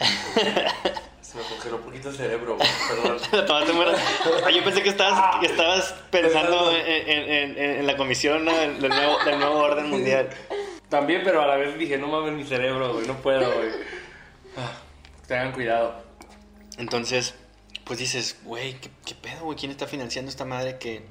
Se 1.32 1.38
me 1.38 1.44
congeló 1.44 1.76
un 1.76 1.82
poquito 1.82 2.10
el 2.10 2.16
cerebro, 2.16 2.56
güey, 2.56 2.68
perdón. 2.88 3.18
Rápido. 3.48 4.50
Yo 4.50 4.64
pensé 4.64 4.82
que 4.82 4.90
estabas, 4.90 5.40
que 5.40 5.46
estabas 5.46 5.94
pensando 6.10 6.70
en, 6.72 7.08
en- 7.08 7.58
en- 7.58 7.78
en 7.80 7.86
la 7.86 7.96
comisión 7.96 8.44
¿no? 8.44 8.54
del, 8.54 8.78
nuevo, 8.80 9.16
del 9.24 9.38
nuevo 9.38 9.58
orden 9.60 9.88
mundial. 9.88 10.28
También, 10.90 11.22
pero 11.24 11.40
a 11.40 11.46
la 11.46 11.56
vez 11.56 11.78
dije, 11.78 11.96
no 11.96 12.08
mames 12.08 12.32
mi 12.34 12.44
cerebro, 12.44 12.92
güey, 12.92 13.06
no 13.06 13.16
puedo, 13.22 13.50
güey. 13.50 13.70
Ah, 14.58 14.72
tengan 15.26 15.52
cuidado. 15.52 16.02
Entonces, 16.76 17.34
pues 17.84 17.98
dices, 17.98 18.36
güey, 18.44 18.74
¿qué, 18.78 18.90
qué 19.06 19.14
pedo, 19.14 19.44
güey? 19.44 19.56
¿Quién 19.56 19.70
está 19.70 19.86
financiando 19.86 20.30
esta 20.30 20.44
madre 20.44 20.76
que... 20.78 21.02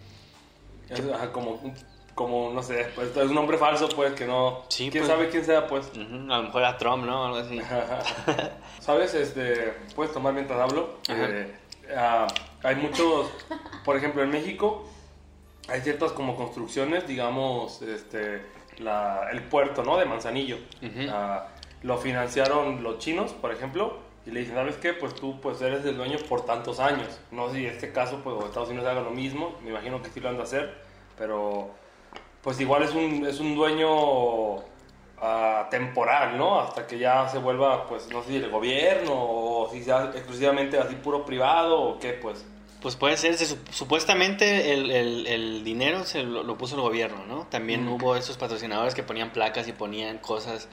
Es, 0.89 0.99
ajá, 1.13 1.31
como, 1.31 1.59
como, 2.15 2.51
no 2.51 2.61
sé, 2.63 2.87
pues 2.95 3.09
es 3.15 3.23
un 3.29 3.35
nombre 3.35 3.57
falso, 3.57 3.87
pues, 3.89 4.13
que 4.13 4.25
no... 4.25 4.63
Sí, 4.69 4.89
¿Quién 4.91 5.03
pues. 5.03 5.11
sabe 5.13 5.29
quién 5.29 5.45
sea, 5.45 5.67
pues? 5.67 5.91
A 5.95 5.97
lo 6.37 6.43
mejor 6.43 6.61
era 6.61 6.77
Trump, 6.77 7.05
¿no? 7.05 7.25
Algo 7.25 7.37
así. 7.37 7.59
¿Sabes? 8.79 9.13
Este, 9.13 9.73
puedes 9.95 10.13
tomar 10.13 10.33
mientras 10.33 10.59
hablo. 10.59 10.97
Eh, 11.09 11.55
ah, 11.95 12.27
hay 12.63 12.75
muchos, 12.75 13.27
por 13.85 13.95
ejemplo, 13.97 14.23
en 14.23 14.29
México 14.29 14.87
hay 15.67 15.81
ciertas 15.81 16.11
como 16.11 16.35
construcciones, 16.35 17.07
digamos, 17.07 17.81
este, 17.83 18.43
la- 18.79 19.29
el 19.31 19.43
puerto, 19.43 19.83
¿no? 19.83 19.97
De 19.97 20.05
Manzanillo. 20.05 20.57
Ah, 21.09 21.47
lo 21.83 21.97
financiaron 21.97 22.83
los 22.83 22.99
chinos, 22.99 23.31
por 23.33 23.51
ejemplo, 23.51 23.97
y 24.25 24.31
le 24.31 24.41
dicen, 24.41 24.55
¿sabes 24.55 24.75
qué? 24.77 24.93
Pues 24.93 25.15
tú 25.15 25.39
pues 25.41 25.61
eres 25.61 25.83
el 25.85 25.97
dueño 25.97 26.17
por 26.29 26.45
tantos 26.45 26.79
años. 26.79 27.19
No 27.31 27.49
sé 27.49 27.55
si 27.57 27.65
en 27.67 27.73
este 27.73 27.91
caso, 27.93 28.19
pues 28.23 28.35
Estados 28.45 28.69
Unidos 28.69 28.87
haga 28.87 29.01
lo 29.01 29.11
mismo, 29.11 29.55
me 29.63 29.69
imagino 29.69 30.01
que 30.01 30.09
sí 30.09 30.19
lo 30.19 30.29
han 30.29 30.37
de 30.37 30.43
hacer, 30.43 30.75
pero 31.17 31.69
pues 32.43 32.59
igual 32.59 32.83
es 32.83 32.91
un, 32.93 33.25
es 33.25 33.39
un 33.39 33.55
dueño 33.55 34.57
ah, 35.21 35.67
temporal, 35.69 36.37
¿no? 36.37 36.59
Hasta 36.59 36.87
que 36.87 36.97
ya 36.97 37.27
se 37.29 37.37
vuelva, 37.37 37.85
pues, 37.87 38.07
no 38.09 38.23
sé 38.23 38.29
si 38.29 38.35
el 38.37 38.49
gobierno 38.49 39.13
o 39.13 39.69
si 39.71 39.83
sea 39.83 40.11
exclusivamente 40.15 40.77
así 40.79 40.95
puro 40.95 41.25
privado 41.25 41.79
o 41.81 41.99
qué, 41.99 42.13
pues. 42.13 42.45
Pues 42.81 42.95
puede 42.95 43.15
ser, 43.17 43.35
se 43.35 43.45
sup- 43.45 43.69
supuestamente 43.71 44.73
el, 44.73 44.89
el- 44.89 45.27
el 45.27 45.63
dinero 45.63 46.03
se 46.03 46.23
lo, 46.23 46.41
lo 46.41 46.57
puso 46.57 46.75
el 46.75 46.81
gobierno, 46.81 47.23
¿no? 47.27 47.45
También 47.47 47.85
Mm. 47.85 47.93
hubo 47.93 48.15
esos 48.15 48.37
patrocinadores 48.37 48.95
que 48.95 49.03
ponían 49.03 49.31
placas 49.31 49.67
y 49.67 49.71
ponían 49.73 50.17
cosas 50.17 50.67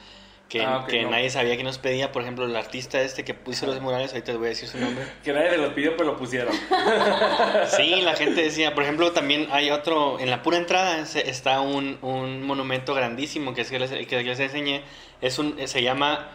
que, 0.48 0.62
Ah, 0.62 0.78
ok, 0.78 0.86
que 0.88 1.02
no. 1.02 1.10
nadie 1.10 1.28
sabía 1.30 1.56
que 1.56 1.62
nos 1.62 1.78
pedía. 1.78 2.10
Por 2.10 2.22
ejemplo, 2.22 2.44
el 2.46 2.56
artista 2.56 3.00
este 3.02 3.24
que 3.24 3.34
puso 3.34 3.66
los 3.66 3.80
murales, 3.80 4.12
ahorita 4.12 4.32
les 4.32 4.38
voy 4.38 4.46
a 4.46 4.50
decir 4.50 4.68
su 4.68 4.78
nombre. 4.78 5.04
Que 5.22 5.32
nadie 5.32 5.50
se 5.50 5.58
los 5.58 5.72
pidió, 5.74 5.96
pero 5.96 6.12
lo 6.12 6.16
pusieron. 6.16 6.54
Sí, 7.76 8.00
la 8.02 8.14
gente 8.16 8.42
decía, 8.42 8.74
por 8.74 8.82
ejemplo, 8.84 9.12
también 9.12 9.48
hay 9.50 9.70
otro, 9.70 10.18
en 10.20 10.30
la 10.30 10.42
pura 10.42 10.56
entrada 10.56 11.00
está 11.00 11.60
un, 11.60 11.98
un 12.02 12.42
monumento 12.46 12.94
grandísimo 12.94 13.54
que 13.54 13.62
es 13.62 13.70
que 13.70 13.78
les, 13.78 13.90
que 14.06 14.22
les 14.22 14.40
enseñé, 14.40 14.82
es 15.20 15.38
un, 15.38 15.56
se 15.68 15.82
llama 15.82 16.28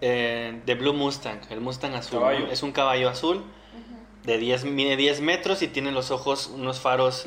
eh, 0.00 0.60
The 0.64 0.74
Blue 0.74 0.92
Mustang, 0.94 1.40
el 1.50 1.60
Mustang 1.60 1.94
azul, 1.94 2.22
es 2.50 2.62
un 2.62 2.72
caballo 2.72 3.08
azul 3.08 3.44
de 4.24 4.36
10, 4.38 4.64
mide 4.64 4.96
10 4.96 5.20
metros 5.22 5.62
y 5.62 5.68
tiene 5.68 5.90
los 5.92 6.10
ojos, 6.10 6.50
unos 6.54 6.80
faros 6.80 7.26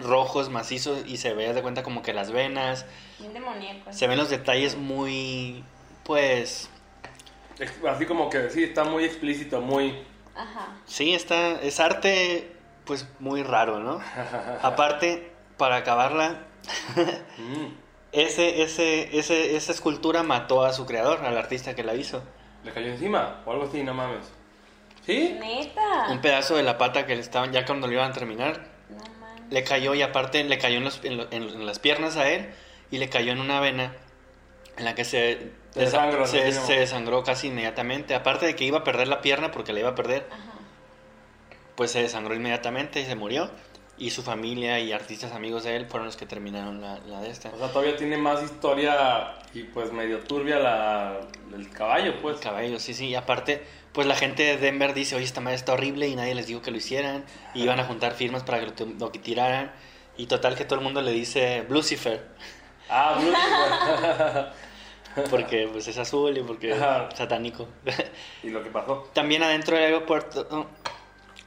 Rojos. 0.00 0.50
macizos 0.50 0.98
y 1.06 1.16
se 1.18 1.32
ve 1.32 1.52
de 1.52 1.62
cuenta 1.62 1.82
como 1.82 2.02
que 2.02 2.12
las 2.12 2.30
venas, 2.32 2.86
Bien 3.18 3.32
demoníaco. 3.32 3.92
se 3.92 4.06
ven 4.06 4.18
los 4.18 4.30
detalles 4.30 4.76
muy, 4.76 5.64
pues, 6.04 6.68
Así 7.88 8.04
como 8.06 8.28
que 8.30 8.50
sí, 8.50 8.64
está 8.64 8.82
muy 8.84 9.04
explícito, 9.04 9.60
muy... 9.60 10.02
Ajá. 10.34 10.76
sí, 10.86 11.14
está, 11.14 11.60
es 11.62 11.78
arte 11.78 12.50
pues 12.84 13.06
muy 13.20 13.42
raro, 13.44 13.78
¿no? 13.78 14.00
Aparte, 14.62 15.30
para 15.56 15.76
acabarla, 15.76 16.40
Mm, 17.38 17.74
Ese, 18.12 18.62
ese, 18.62 19.18
ese, 19.18 19.54
esa 19.56 19.72
escultura 19.72 20.22
mató 20.22 20.64
a 20.64 20.72
su 20.72 20.86
creador, 20.86 21.24
al 21.24 21.36
artista 21.36 21.74
que 21.74 21.82
la 21.84 21.94
hizo. 21.94 22.22
¿Le 22.64 22.72
cayó 22.72 22.86
encima? 22.88 23.42
O 23.44 23.52
algo 23.52 23.64
así, 23.66 23.82
no 23.82 23.92
mames. 23.92 24.24
¿Sí? 25.04 25.36
Neta. 25.38 26.06
Un 26.10 26.20
pedazo 26.22 26.56
de 26.56 26.62
la 26.62 26.78
pata 26.78 27.04
que 27.06 27.14
le 27.14 27.20
estaban, 27.20 27.52
ya 27.52 27.66
cuando 27.66 27.86
lo 27.86 27.92
iban 27.92 28.10
a 28.10 28.14
terminar, 28.14 28.66
No 28.88 28.96
manches. 29.20 29.52
le 29.52 29.64
cayó 29.64 29.94
y 29.94 30.00
aparte 30.02 30.42
le 30.44 30.56
cayó 30.58 30.78
en, 30.78 30.84
los- 30.84 31.04
en 31.04 31.16
lo- 31.18 31.26
en- 31.30 31.42
en 31.42 31.66
las 31.66 31.78
piernas 31.78 32.16
a 32.16 32.28
él 32.30 32.48
y 32.90 32.98
le 32.98 33.08
cayó 33.08 33.32
en 33.32 33.40
una 33.40 33.60
vena 33.60 33.92
en 34.76 34.84
la 34.84 34.94
que 34.94 35.04
se, 35.04 35.52
Se 35.72 35.80
desangra, 35.80 36.26
se, 36.26 36.52
se 36.52 36.72
desangró 36.78 37.22
casi 37.22 37.48
inmediatamente. 37.48 38.14
Aparte 38.14 38.46
de 38.46 38.56
que 38.56 38.64
iba 38.64 38.78
a 38.78 38.84
perder 38.84 39.08
la 39.08 39.20
pierna 39.20 39.50
porque 39.50 39.72
la 39.72 39.80
iba 39.80 39.90
a 39.90 39.94
perder, 39.94 40.26
Ajá. 40.30 40.40
pues 41.76 41.90
se 41.92 42.02
desangró 42.02 42.34
inmediatamente 42.34 43.00
y 43.00 43.04
se 43.04 43.14
murió. 43.14 43.50
Y 43.96 44.10
su 44.10 44.24
familia 44.24 44.80
y 44.80 44.92
artistas 44.92 45.30
amigos 45.32 45.62
de 45.62 45.76
él 45.76 45.86
fueron 45.86 46.06
los 46.06 46.16
que 46.16 46.26
terminaron 46.26 46.80
la, 46.80 46.98
la 47.06 47.20
de 47.20 47.30
esta. 47.30 47.50
O 47.54 47.58
sea, 47.58 47.68
todavía 47.68 47.94
tiene 47.96 48.16
más 48.16 48.42
historia 48.42 49.36
y 49.54 49.62
pues 49.62 49.92
medio 49.92 50.18
turbia 50.18 50.58
la, 50.58 51.20
el 51.54 51.70
caballo, 51.70 52.20
pues. 52.20 52.38
El 52.38 52.42
caballo, 52.42 52.80
sí, 52.80 52.92
sí. 52.92 53.06
Y 53.06 53.14
aparte, 53.14 53.62
pues 53.92 54.08
la 54.08 54.16
gente 54.16 54.42
de 54.42 54.56
Denver 54.56 54.94
dice, 54.94 55.14
oye, 55.14 55.24
esta 55.24 55.40
madre 55.40 55.54
está 55.54 55.74
horrible 55.74 56.08
y 56.08 56.16
nadie 56.16 56.34
les 56.34 56.48
dijo 56.48 56.60
que 56.60 56.72
lo 56.72 56.76
hicieran. 56.78 57.24
Y 57.54 57.62
iban 57.62 57.78
a 57.78 57.84
juntar 57.84 58.14
firmas 58.14 58.42
para 58.42 58.58
que 58.58 58.84
lo, 58.84 58.92
lo 58.98 59.12
que 59.12 59.20
tiraran. 59.20 59.70
Y 60.16 60.26
total 60.26 60.56
que 60.56 60.64
todo 60.64 60.80
el 60.80 60.84
mundo 60.84 61.00
le 61.00 61.12
dice 61.12 61.64
Lucifer, 61.68 62.26
Ah, 62.96 63.18
Blue. 63.18 63.32
porque 65.30 65.68
pues 65.72 65.88
es 65.88 65.98
azul 65.98 66.38
y 66.38 66.42
porque 66.42 66.74
Ajá. 66.74 67.08
es 67.10 67.18
satánico. 67.18 67.66
y 68.42 68.50
lo 68.50 68.62
que 68.62 68.70
pasó. 68.70 69.08
También 69.12 69.42
adentro 69.42 69.76
del 69.76 69.86
aeropuerto 69.86 70.46
oh, 70.50 70.66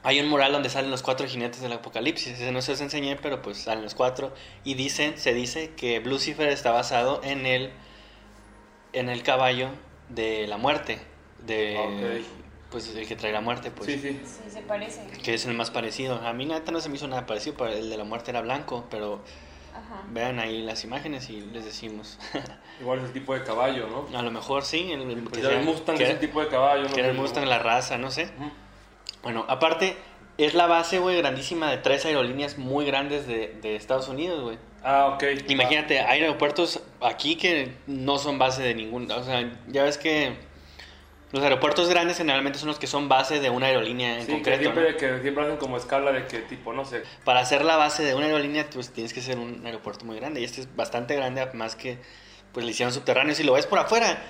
hay 0.02 0.20
un 0.20 0.28
mural 0.28 0.52
donde 0.52 0.68
salen 0.68 0.90
los 0.90 1.02
cuatro 1.02 1.26
jinetes 1.26 1.60
del 1.60 1.72
apocalipsis. 1.72 2.34
Ese 2.34 2.52
no 2.52 2.62
se 2.62 2.72
los 2.72 2.80
enseñé, 2.80 3.16
pero 3.16 3.42
pues 3.42 3.58
salen 3.58 3.82
los 3.82 3.94
cuatro. 3.94 4.32
Y 4.64 4.74
dicen, 4.74 5.18
se 5.18 5.34
dice 5.34 5.72
que 5.76 6.00
Lucifer 6.00 6.48
está 6.48 6.70
basado 6.70 7.20
en 7.24 7.46
el, 7.46 7.72
en 8.92 9.08
el 9.08 9.22
caballo 9.22 9.68
de 10.08 10.46
la 10.46 10.56
muerte. 10.56 11.00
De. 11.46 12.22
Pues 12.70 12.94
el 12.94 13.08
que 13.08 13.16
trae 13.16 13.32
la 13.32 13.40
muerte, 13.40 13.70
pues. 13.70 13.90
Sí, 13.90 13.98
sí. 13.98 14.20
Sí, 14.24 14.50
se 14.50 14.60
parece. 14.60 15.06
que 15.22 15.34
es 15.34 15.46
el 15.46 15.54
más 15.54 15.70
parecido. 15.70 16.16
A 16.16 16.32
mí 16.32 16.44
neta 16.44 16.70
no 16.70 16.80
se 16.80 16.90
me 16.90 16.96
hizo 16.96 17.08
nada 17.08 17.24
parecido, 17.24 17.56
pero 17.56 17.72
el 17.72 17.88
de 17.88 17.96
la 17.96 18.04
muerte 18.04 18.30
era 18.30 18.42
blanco, 18.42 18.84
pero 18.90 19.22
Ajá. 19.78 20.02
vean 20.10 20.38
ahí 20.38 20.62
las 20.62 20.84
imágenes 20.84 21.30
y 21.30 21.40
les 21.40 21.64
decimos. 21.64 22.18
Igual 22.80 22.98
es 23.00 23.04
el 23.06 23.12
tipo 23.12 23.34
de 23.34 23.42
caballo, 23.44 23.88
¿no? 23.88 24.18
a 24.18 24.22
lo 24.22 24.30
mejor 24.30 24.62
sí, 24.64 24.92
el, 24.92 25.02
el- 25.02 25.22
Pues 25.24 25.46
que, 25.46 25.54
el 25.58 25.64
Mustang 25.64 25.96
que 25.96 26.04
es 26.04 26.10
el 26.10 26.18
tipo 26.20 26.40
de 26.40 26.48
caballo, 26.48 26.84
¿no? 26.88 26.94
que 26.94 27.00
era 27.00 27.08
el 27.10 27.16
Mustang, 27.16 27.44
¿no? 27.44 27.50
la 27.50 27.58
raza, 27.58 27.98
no 27.98 28.10
sé. 28.10 28.30
Bueno, 29.22 29.44
aparte 29.48 29.96
es 30.38 30.54
la 30.54 30.66
base, 30.66 30.98
güey, 31.00 31.16
grandísima 31.18 31.70
de 31.70 31.78
tres 31.78 32.04
aerolíneas 32.04 32.58
muy 32.58 32.84
grandes 32.86 33.26
de, 33.26 33.58
de 33.60 33.74
Estados 33.76 34.08
Unidos, 34.08 34.40
güey. 34.42 34.58
Ah, 34.84 35.08
ok. 35.14 35.24
Imagínate, 35.48 35.98
hay 36.00 36.20
aeropuertos 36.22 36.80
aquí 37.00 37.34
que 37.36 37.74
no 37.88 38.18
son 38.18 38.38
base 38.38 38.62
de 38.62 38.74
ningún... 38.76 39.10
O 39.10 39.24
sea, 39.24 39.50
ya 39.66 39.82
ves 39.82 39.98
que 39.98 40.36
los 41.32 41.42
aeropuertos 41.42 41.88
grandes 41.90 42.16
generalmente 42.16 42.58
son 42.58 42.68
los 42.68 42.78
que 42.78 42.86
son 42.86 43.08
base 43.08 43.38
de 43.40 43.50
una 43.50 43.66
aerolínea 43.66 44.14
en 44.14 44.20
Sí, 44.22 44.26
que 44.28 44.32
concreto, 44.34 44.60
siempre, 44.62 44.92
¿no? 44.92 44.96
que 44.96 45.20
siempre 45.22 45.44
hacen 45.44 45.56
como 45.58 45.76
escala 45.76 46.10
de 46.12 46.26
que 46.26 46.38
tipo, 46.40 46.72
no 46.72 46.84
sé. 46.84 47.02
para 47.24 47.40
hacer 47.40 47.64
la 47.64 47.76
base 47.76 48.02
de 48.02 48.14
una 48.14 48.26
aerolínea, 48.26 48.66
pues 48.72 48.90
tienes 48.90 49.12
que 49.12 49.20
ser 49.20 49.38
un 49.38 49.64
aeropuerto 49.66 50.04
muy 50.06 50.16
grande. 50.16 50.40
Y 50.40 50.44
este 50.44 50.62
es 50.62 50.74
bastante 50.74 51.14
grande, 51.16 51.46
más 51.52 51.76
que 51.76 51.98
pues 52.52 52.64
le 52.64 52.72
hicieron 52.72 52.94
subterráneo. 52.94 53.34
Si 53.34 53.42
lo 53.44 53.52
ves 53.52 53.66
por 53.66 53.78
afuera, 53.78 54.22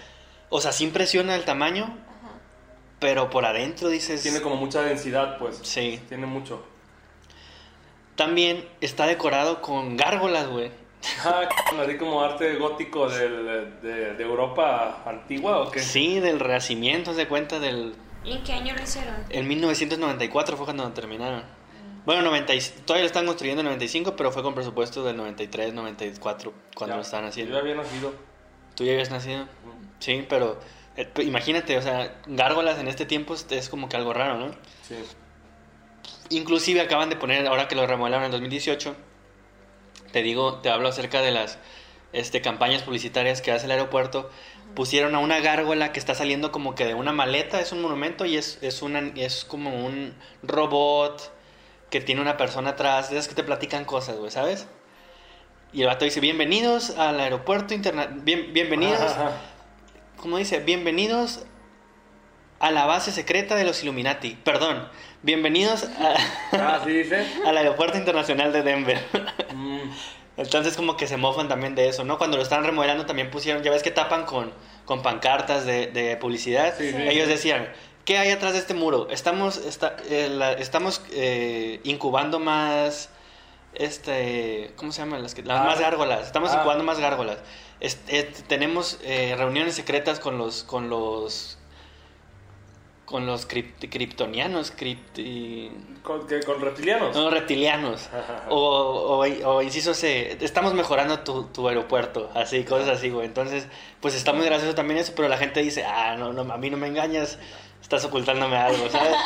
o 0.48 0.60
sea, 0.60 0.72
sí 0.72 0.82
impresiona 0.84 1.36
el 1.36 1.44
tamaño, 1.44 1.84
Ajá. 1.84 2.32
pero 2.98 3.30
por 3.30 3.44
adentro 3.46 3.88
dices. 3.90 4.20
Tiene 4.22 4.40
como 4.40 4.56
mucha 4.56 4.82
densidad, 4.82 5.38
pues. 5.38 5.60
Sí. 5.62 6.00
Tiene 6.08 6.26
mucho. 6.26 6.64
También 8.16 8.68
está 8.80 9.06
decorado 9.06 9.62
con 9.62 9.96
gárgolas, 9.96 10.48
güey. 10.48 10.72
Ah, 11.24 11.48
así 11.82 11.96
como 11.96 12.22
arte 12.22 12.56
gótico 12.56 13.08
del- 13.08 13.80
de, 13.82 14.14
de 14.14 14.22
Europa 14.24 15.02
antigua, 15.06 15.60
¿o 15.60 15.70
qué? 15.70 15.80
Sí, 15.80 16.20
del 16.20 16.38
Renacimiento, 16.40 17.10
haz 17.12 17.16
de 17.16 17.26
cuenta 17.28 17.58
del. 17.58 17.94
¿Y 18.24 18.32
en 18.32 18.42
qué 18.44 18.52
año 18.52 18.74
lo 18.74 18.82
hicieron? 18.82 19.14
En 19.30 19.46
1994 19.48 20.56
fue 20.56 20.64
cuando 20.66 20.90
terminaron. 20.92 21.42
Bueno, 22.04 22.22
90, 22.22 22.54
y- 22.54 22.60
todavía 22.84 23.02
lo 23.02 23.06
están 23.06 23.26
construyendo 23.26 23.60
en 23.60 23.66
95, 23.66 24.16
pero 24.16 24.32
fue 24.32 24.42
con 24.42 24.54
presupuesto 24.54 25.04
del 25.04 25.16
93, 25.16 25.72
94 25.74 26.52
cuando 26.74 26.94
Ya, 26.94 26.96
lo 26.96 27.02
estaban 27.02 27.26
haciendo. 27.26 27.50
Yo 27.52 27.56
ya 27.58 27.62
había 27.62 27.74
nacido. 27.82 28.12
¿Tú 28.74 28.84
ya 28.84 28.92
habías 28.92 29.10
nacido? 29.10 29.46
Sí, 29.98 30.24
pero 30.28 30.58
eh, 30.96 31.08
imagínate, 31.22 31.76
o 31.78 31.82
sea, 31.82 32.20
gárgolas 32.26 32.78
en 32.78 32.88
este 32.88 33.04
tiempo 33.06 33.34
es, 33.34 33.46
es 33.50 33.68
como 33.68 33.88
que 33.88 33.96
algo 33.96 34.12
raro, 34.14 34.38
¿no? 34.38 34.50
Sí. 34.82 34.94
Inclusive 36.30 36.80
acaban 36.80 37.08
de 37.10 37.16
poner, 37.16 37.46
ahora 37.46 37.68
que 37.68 37.74
lo 37.74 37.86
remodelaron 37.86 38.26
en 38.26 38.30
2018, 38.32 38.94
te 40.12 40.22
digo, 40.22 40.56
te 40.56 40.70
hablo 40.70 40.88
acerca 40.88 41.20
de 41.22 41.30
las 41.30 41.58
este, 42.12 42.40
campañas 42.40 42.82
publicitarias 42.82 43.42
que 43.42 43.52
hace 43.52 43.66
el 43.66 43.72
aeropuerto. 43.72 44.30
Pusieron 44.74 45.14
a 45.14 45.18
una 45.18 45.40
gárgola 45.40 45.92
que 45.92 45.98
está 45.98 46.14
saliendo 46.14 46.52
como 46.52 46.74
que 46.74 46.84
de 46.84 46.94
una 46.94 47.12
maleta, 47.12 47.60
es 47.60 47.72
un 47.72 47.82
monumento 47.82 48.26
y 48.26 48.36
es, 48.36 48.58
es, 48.62 48.82
una, 48.82 49.00
es 49.16 49.44
como 49.44 49.84
un 49.84 50.14
robot 50.42 51.32
que 51.90 52.00
tiene 52.00 52.20
una 52.20 52.36
persona 52.36 52.70
atrás, 52.70 53.10
de 53.10 53.16
esas 53.16 53.28
que 53.28 53.34
te 53.34 53.42
platican 53.44 53.84
cosas, 53.84 54.16
güey, 54.16 54.30
¿sabes? 54.30 54.66
Y 55.72 55.82
el 55.82 55.86
vato 55.88 56.04
dice, 56.04 56.20
bienvenidos 56.20 56.90
al 56.98 57.18
aeropuerto 57.20 57.74
internacional, 57.74 58.22
bien, 58.24 58.52
bienvenidos, 58.52 59.00
Ajá. 59.00 59.32
¿cómo 60.18 60.36
dice? 60.38 60.60
Bienvenidos 60.60 61.44
a 62.60 62.70
la 62.70 62.84
base 62.86 63.10
secreta 63.12 63.54
de 63.54 63.64
los 63.64 63.82
Illuminati. 63.82 64.36
Perdón, 64.44 64.88
bienvenidos 65.22 65.84
a- 65.84 66.14
Ah, 66.52 66.80
sí 66.84 66.90
dice. 66.92 67.26
al 67.46 67.56
aeropuerto 67.56 67.96
internacional 67.96 68.52
de 68.52 68.62
Denver. 68.62 69.00
Entonces 70.38 70.76
como 70.76 70.96
que 70.96 71.06
se 71.06 71.16
mofan 71.18 71.48
también 71.48 71.74
de 71.74 71.88
eso, 71.88 72.04
¿no? 72.04 72.16
Cuando 72.16 72.36
lo 72.38 72.42
estaban 72.42 72.64
remodelando 72.64 73.04
también 73.04 73.30
pusieron, 73.30 73.62
ya 73.62 73.70
ves 73.70 73.82
que 73.82 73.90
tapan 73.90 74.24
con, 74.24 74.52
con 74.86 75.02
pancartas 75.02 75.66
de, 75.66 75.88
de 75.88 76.16
publicidad. 76.16 76.74
Sí, 76.78 76.90
sí. 76.92 76.96
Ellos 76.96 77.28
decían, 77.28 77.68
¿qué 78.06 78.16
hay 78.18 78.30
atrás 78.30 78.52
de 78.54 78.60
este 78.60 78.72
muro? 78.72 79.08
Estamos, 79.10 79.56
está, 79.58 79.96
eh, 80.08 80.28
la- 80.30 80.52
estamos 80.52 81.02
eh, 81.12 81.80
incubando 81.84 82.38
más, 82.38 83.10
este, 83.74 84.72
¿cómo 84.76 84.92
se 84.92 85.02
llaman? 85.02 85.22
Las, 85.22 85.34
que- 85.34 85.42
las 85.42 85.60
Ah. 85.60 85.64
más 85.64 85.80
gárgolas. 85.80 86.26
Estamos 86.26 86.52
Ah. 86.52 86.58
incubando 86.58 86.84
más 86.84 86.98
gárgolas. 87.00 87.38
Tenemos 88.46 88.98
eh, 89.02 89.34
reuniones 89.36 89.74
secretas 89.74 90.20
con 90.20 90.38
los, 90.38 90.62
con 90.64 90.88
los, 90.88 91.57
con 93.08 93.24
los 93.24 93.48
cript- 93.48 93.88
kryptonianos, 93.88 94.70
cripti... 94.70 95.70
¿Con, 96.02 96.26
que- 96.26 96.40
con 96.40 96.60
reptilianos? 96.60 97.16
No, 97.16 97.30
reptilianos. 97.30 98.10
o, 98.50 98.56
o, 99.24 99.48
o 99.48 99.62
inciso 99.62 99.94
C, 99.94 100.36
estamos 100.42 100.74
mejorando 100.74 101.20
tu, 101.20 101.44
tu 101.44 101.66
aeropuerto, 101.68 102.30
así, 102.34 102.64
cosas 102.64 102.88
así, 102.90 103.08
güey. 103.08 103.24
Entonces, 103.26 103.66
pues 104.02 104.14
está 104.14 104.34
muy 104.34 104.44
gracioso 104.44 104.74
también 104.74 104.98
eso, 104.98 105.14
pero 105.16 105.26
la 105.28 105.38
gente 105.38 105.60
dice, 105.62 105.84
ah, 105.84 106.16
no, 106.18 106.34
no, 106.34 106.52
a 106.52 106.58
mí 106.58 106.68
no 106.68 106.76
me 106.76 106.86
engañas, 106.88 107.38
estás 107.80 108.04
ocultándome 108.04 108.56
algo, 108.56 108.88
¿sabes? 108.90 109.14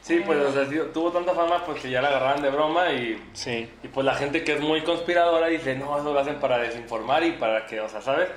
Sí, 0.00 0.22
pues 0.24 0.38
o 0.38 0.50
sea, 0.52 0.64
tuvo 0.94 1.10
tanta 1.12 1.34
fama 1.34 1.62
pues 1.66 1.82
que 1.82 1.90
ya 1.90 2.00
la 2.00 2.08
agarraban 2.08 2.40
de 2.40 2.48
broma 2.48 2.92
y, 2.92 3.22
Sí. 3.34 3.68
y 3.82 3.88
pues 3.88 4.06
la 4.06 4.14
gente 4.14 4.42
que 4.42 4.54
es 4.54 4.60
muy 4.60 4.80
conspiradora 4.80 5.48
dice, 5.48 5.74
no, 5.76 5.98
eso 5.98 6.14
lo 6.14 6.18
hacen 6.18 6.36
para 6.36 6.56
desinformar 6.56 7.24
y 7.24 7.32
para 7.32 7.66
que, 7.66 7.78
o 7.80 7.88
sea, 7.90 8.00
¿sabes? 8.00 8.28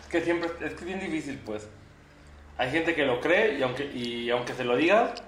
Es 0.00 0.06
que 0.08 0.22
siempre, 0.22 0.48
es 0.64 0.70
que 0.72 0.78
es 0.78 0.84
bien 0.84 0.98
difícil 1.00 1.38
pues. 1.44 1.68
Hay 2.60 2.70
gente 2.70 2.94
que 2.94 3.06
lo 3.06 3.20
cree 3.22 3.58
y 3.58 3.62
aunque, 3.62 3.84
y 3.86 4.28
aunque 4.28 4.52
se 4.52 4.64
lo 4.64 4.76
digas, 4.76 5.22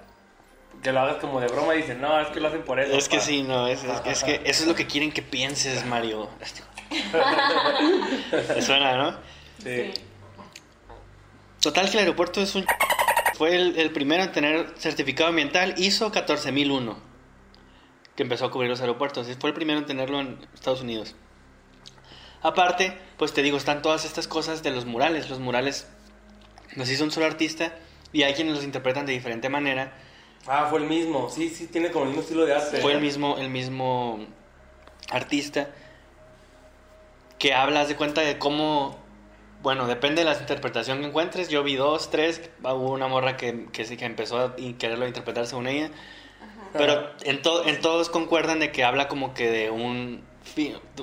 que 0.83 0.91
lo 0.91 0.99
hagas 0.99 1.15
como 1.17 1.39
de 1.41 1.47
broma 1.47 1.73
y 1.73 1.77
dicen, 1.79 1.99
no, 1.99 2.19
es 2.19 2.27
que 2.27 2.39
lo 2.39 2.47
hacen 2.49 2.61
por 2.61 2.79
eso. 2.79 2.93
Es 2.95 3.09
que 3.09 3.17
pa". 3.17 3.23
sí, 3.23 3.41
no, 3.41 3.67
es, 3.67 3.83
es- 3.83 4.01
es 4.05 4.23
que 4.23 4.35
eso 4.45 4.61
es 4.63 4.67
lo 4.67 4.75
que 4.75 4.85
quieren 4.85 5.11
que 5.11 5.23
pienses, 5.23 5.83
Mario. 5.85 6.29
Te 8.31 8.61
suena, 8.61 8.95
¿no? 8.97 9.17
Sí. 9.63 9.91
Total 11.61 11.85
que 11.89 11.93
el 11.93 11.99
aeropuerto 11.99 12.41
es 12.41 12.53
un... 12.55 12.65
Fue 13.35 13.55
el, 13.55 13.79
el 13.79 13.91
primero 13.91 14.23
en 14.23 14.31
tener 14.31 14.73
certificado 14.77 15.29
ambiental 15.29 15.73
ISO 15.77 16.11
14001, 16.11 16.97
que 18.15 18.23
empezó 18.23 18.45
a 18.45 18.51
cubrir 18.51 18.69
los 18.69 18.81
aeropuertos. 18.81 19.27
y 19.27 19.33
Fue 19.33 19.49
el 19.49 19.55
primero 19.55 19.79
en 19.79 19.85
tenerlo 19.87 20.19
en 20.19 20.45
Estados 20.53 20.81
Unidos. 20.81 21.15
Aparte, 22.43 22.95
pues 23.17 23.33
te 23.33 23.41
digo, 23.41 23.57
están 23.57 23.81
todas 23.81 24.05
estas 24.05 24.27
cosas 24.27 24.61
de 24.61 24.69
los 24.71 24.85
murales. 24.85 25.29
Los 25.29 25.39
murales 25.39 25.87
los 26.75 26.89
hizo 26.89 27.03
un 27.03 27.11
solo 27.11 27.25
artista 27.25 27.73
y 28.11 28.23
hay 28.23 28.33
quienes 28.33 28.55
los 28.55 28.63
interpretan 28.63 29.05
de 29.05 29.13
diferente 29.13 29.49
manera. 29.49 29.93
Ah, 30.47 30.67
fue 30.69 30.79
el 30.79 30.85
mismo. 30.85 31.29
Sí, 31.29 31.49
sí, 31.49 31.67
tiene 31.67 31.89
como 31.91 32.03
el 32.03 32.09
mismo 32.09 32.21
estilo 32.23 32.45
de 32.45 32.53
arte. 32.55 32.81
Fue 32.81 32.93
el 32.93 33.01
mismo, 33.01 33.37
el 33.37 33.49
mismo 33.49 34.19
artista 35.09 35.69
que 37.39 37.53
hablas 37.53 37.87
de 37.87 37.95
cuenta 37.95 38.21
de 38.21 38.37
cómo, 38.37 38.97
bueno, 39.61 39.87
depende 39.87 40.23
de 40.23 40.29
la 40.31 40.37
interpretación 40.37 41.01
que 41.01 41.07
encuentres. 41.07 41.49
Yo 41.49 41.63
vi 41.63 41.75
dos, 41.75 42.09
tres, 42.09 42.41
hubo 42.61 42.91
una 42.91 43.07
morra 43.07 43.35
que, 43.37 43.67
que 43.71 43.85
sí 43.85 43.97
que 43.97 44.05
empezó 44.05 44.37
a 44.39 44.55
quererlo 44.77 45.07
interpretar 45.07 45.45
según 45.47 45.67
ella. 45.67 45.89
Pero 46.73 47.11
en, 47.23 47.41
to- 47.41 47.67
en 47.67 47.81
todos 47.81 48.09
concuerdan 48.09 48.59
de 48.59 48.71
que 48.71 48.83
habla 48.83 49.07
como 49.07 49.33
que 49.33 49.49
de 49.49 49.69
un 49.69 50.23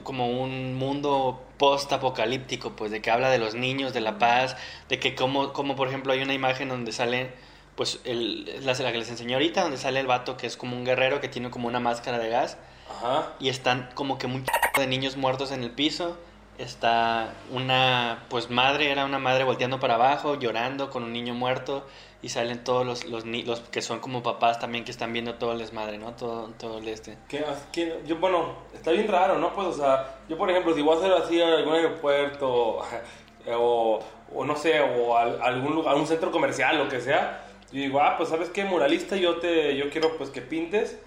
como 0.03 0.29
un 0.43 0.75
mundo 0.75 1.43
post-apocalíptico, 1.59 2.71
pues 2.77 2.91
de 2.91 3.03
que 3.03 3.11
habla 3.11 3.31
de 3.31 3.39
los 3.39 3.55
niños, 3.55 3.93
de 3.93 4.01
la 4.01 4.19
paz, 4.19 4.57
de 4.89 4.99
que 4.99 5.15
como, 5.15 5.53
como 5.53 5.77
por 5.77 5.89
ejemplo 5.89 6.13
hay 6.13 6.23
una 6.23 6.35
imagen 6.35 6.69
donde 6.69 6.93
sale, 6.93 7.33
pues 7.77 8.01
el, 8.05 8.65
la, 8.65 8.75
la 8.75 8.93
que 8.93 8.99
les 8.99 9.11
enseñé 9.11 9.35
ahorita, 9.35 9.63
donde 9.63 9.77
sale 9.77 10.01
el 10.01 10.07
vato 10.07 10.37
que 10.37 10.47
es 10.47 10.57
como 10.57 10.77
un 10.77 10.85
guerrero 10.85 11.21
que 11.21 11.29
tiene 11.29 11.51
como 11.51 11.69
una 11.69 11.81
máscara 11.81 12.19
de 12.19 12.29
gas 12.29 12.57
Ajá. 12.91 13.35
y 13.39 13.49
están 13.49 13.91
como 13.95 14.19
que 14.19 14.27
un 14.27 14.45
de 14.79 14.87
niños 14.87 15.17
muertos 15.17 15.53
en 15.53 15.63
el 15.63 15.71
piso. 15.71 16.17
Está 16.59 17.33
una, 17.51 18.25
pues 18.29 18.51
madre, 18.51 18.91
era 18.91 19.07
una 19.07 19.19
madre 19.19 19.45
volteando 19.45 19.81
para 19.81 19.95
abajo, 19.95 20.39
llorando 20.39 20.91
con 20.91 21.05
un 21.05 21.13
niño 21.13 21.33
muerto. 21.35 21.87
Y 22.23 22.29
salen 22.29 22.63
todos 22.65 22.85
los, 22.87 23.05
los, 23.07 23.25
los 23.25 23.61
que 23.61 23.81
son 23.81 24.01
como 24.01 24.23
papás 24.23 24.59
también 24.61 24.85
que 24.85 24.91
están 24.91 25.11
viendo 25.13 25.37
todo 25.37 25.53
el 25.53 25.59
desmadre, 25.59 25.97
¿no? 25.97 26.13
Todo, 26.13 26.49
todo 26.59 26.79
el 26.79 26.89
este. 26.89 27.17
¿Qué, 27.29 27.43
qué- 27.73 28.01
yo, 28.07 28.17
bueno, 28.19 28.57
está 28.75 28.91
bien 28.91 29.09
raro, 29.09 29.39
¿no? 29.39 29.55
Pues, 29.55 29.69
o 29.69 29.73
sea, 29.73 30.19
yo 30.29 30.37
por 30.37 30.51
ejemplo, 30.51 30.75
si 30.75 30.83
voy 30.83 30.97
a 30.97 30.99
hacer 30.99 31.13
así 31.13 31.41
a 31.41 31.49
algún 31.57 31.73
aeropuerto 31.75 32.81
o, 33.57 34.01
o 34.35 34.45
no 34.45 34.55
sé, 34.57 34.81
o 34.81 35.17
al- 35.17 35.41
algún 35.41 35.75
lugar, 35.75 35.93
algún 35.93 36.07
centro 36.07 36.31
comercial, 36.31 36.77
lo 36.77 36.89
que 36.91 37.01
sea, 37.01 37.47
yo 37.73 37.81
digo, 37.81 38.01
ah, 38.03 38.17
pues, 38.19 38.29
¿sabes 38.29 38.51
qué? 38.51 38.65
Muralista, 38.65 39.17
yo 39.17 39.37
te, 39.39 39.77
yo 39.77 39.89
quiero, 39.91 40.17
pues, 40.19 40.29
que 40.31 40.43
pintes, 40.43 40.99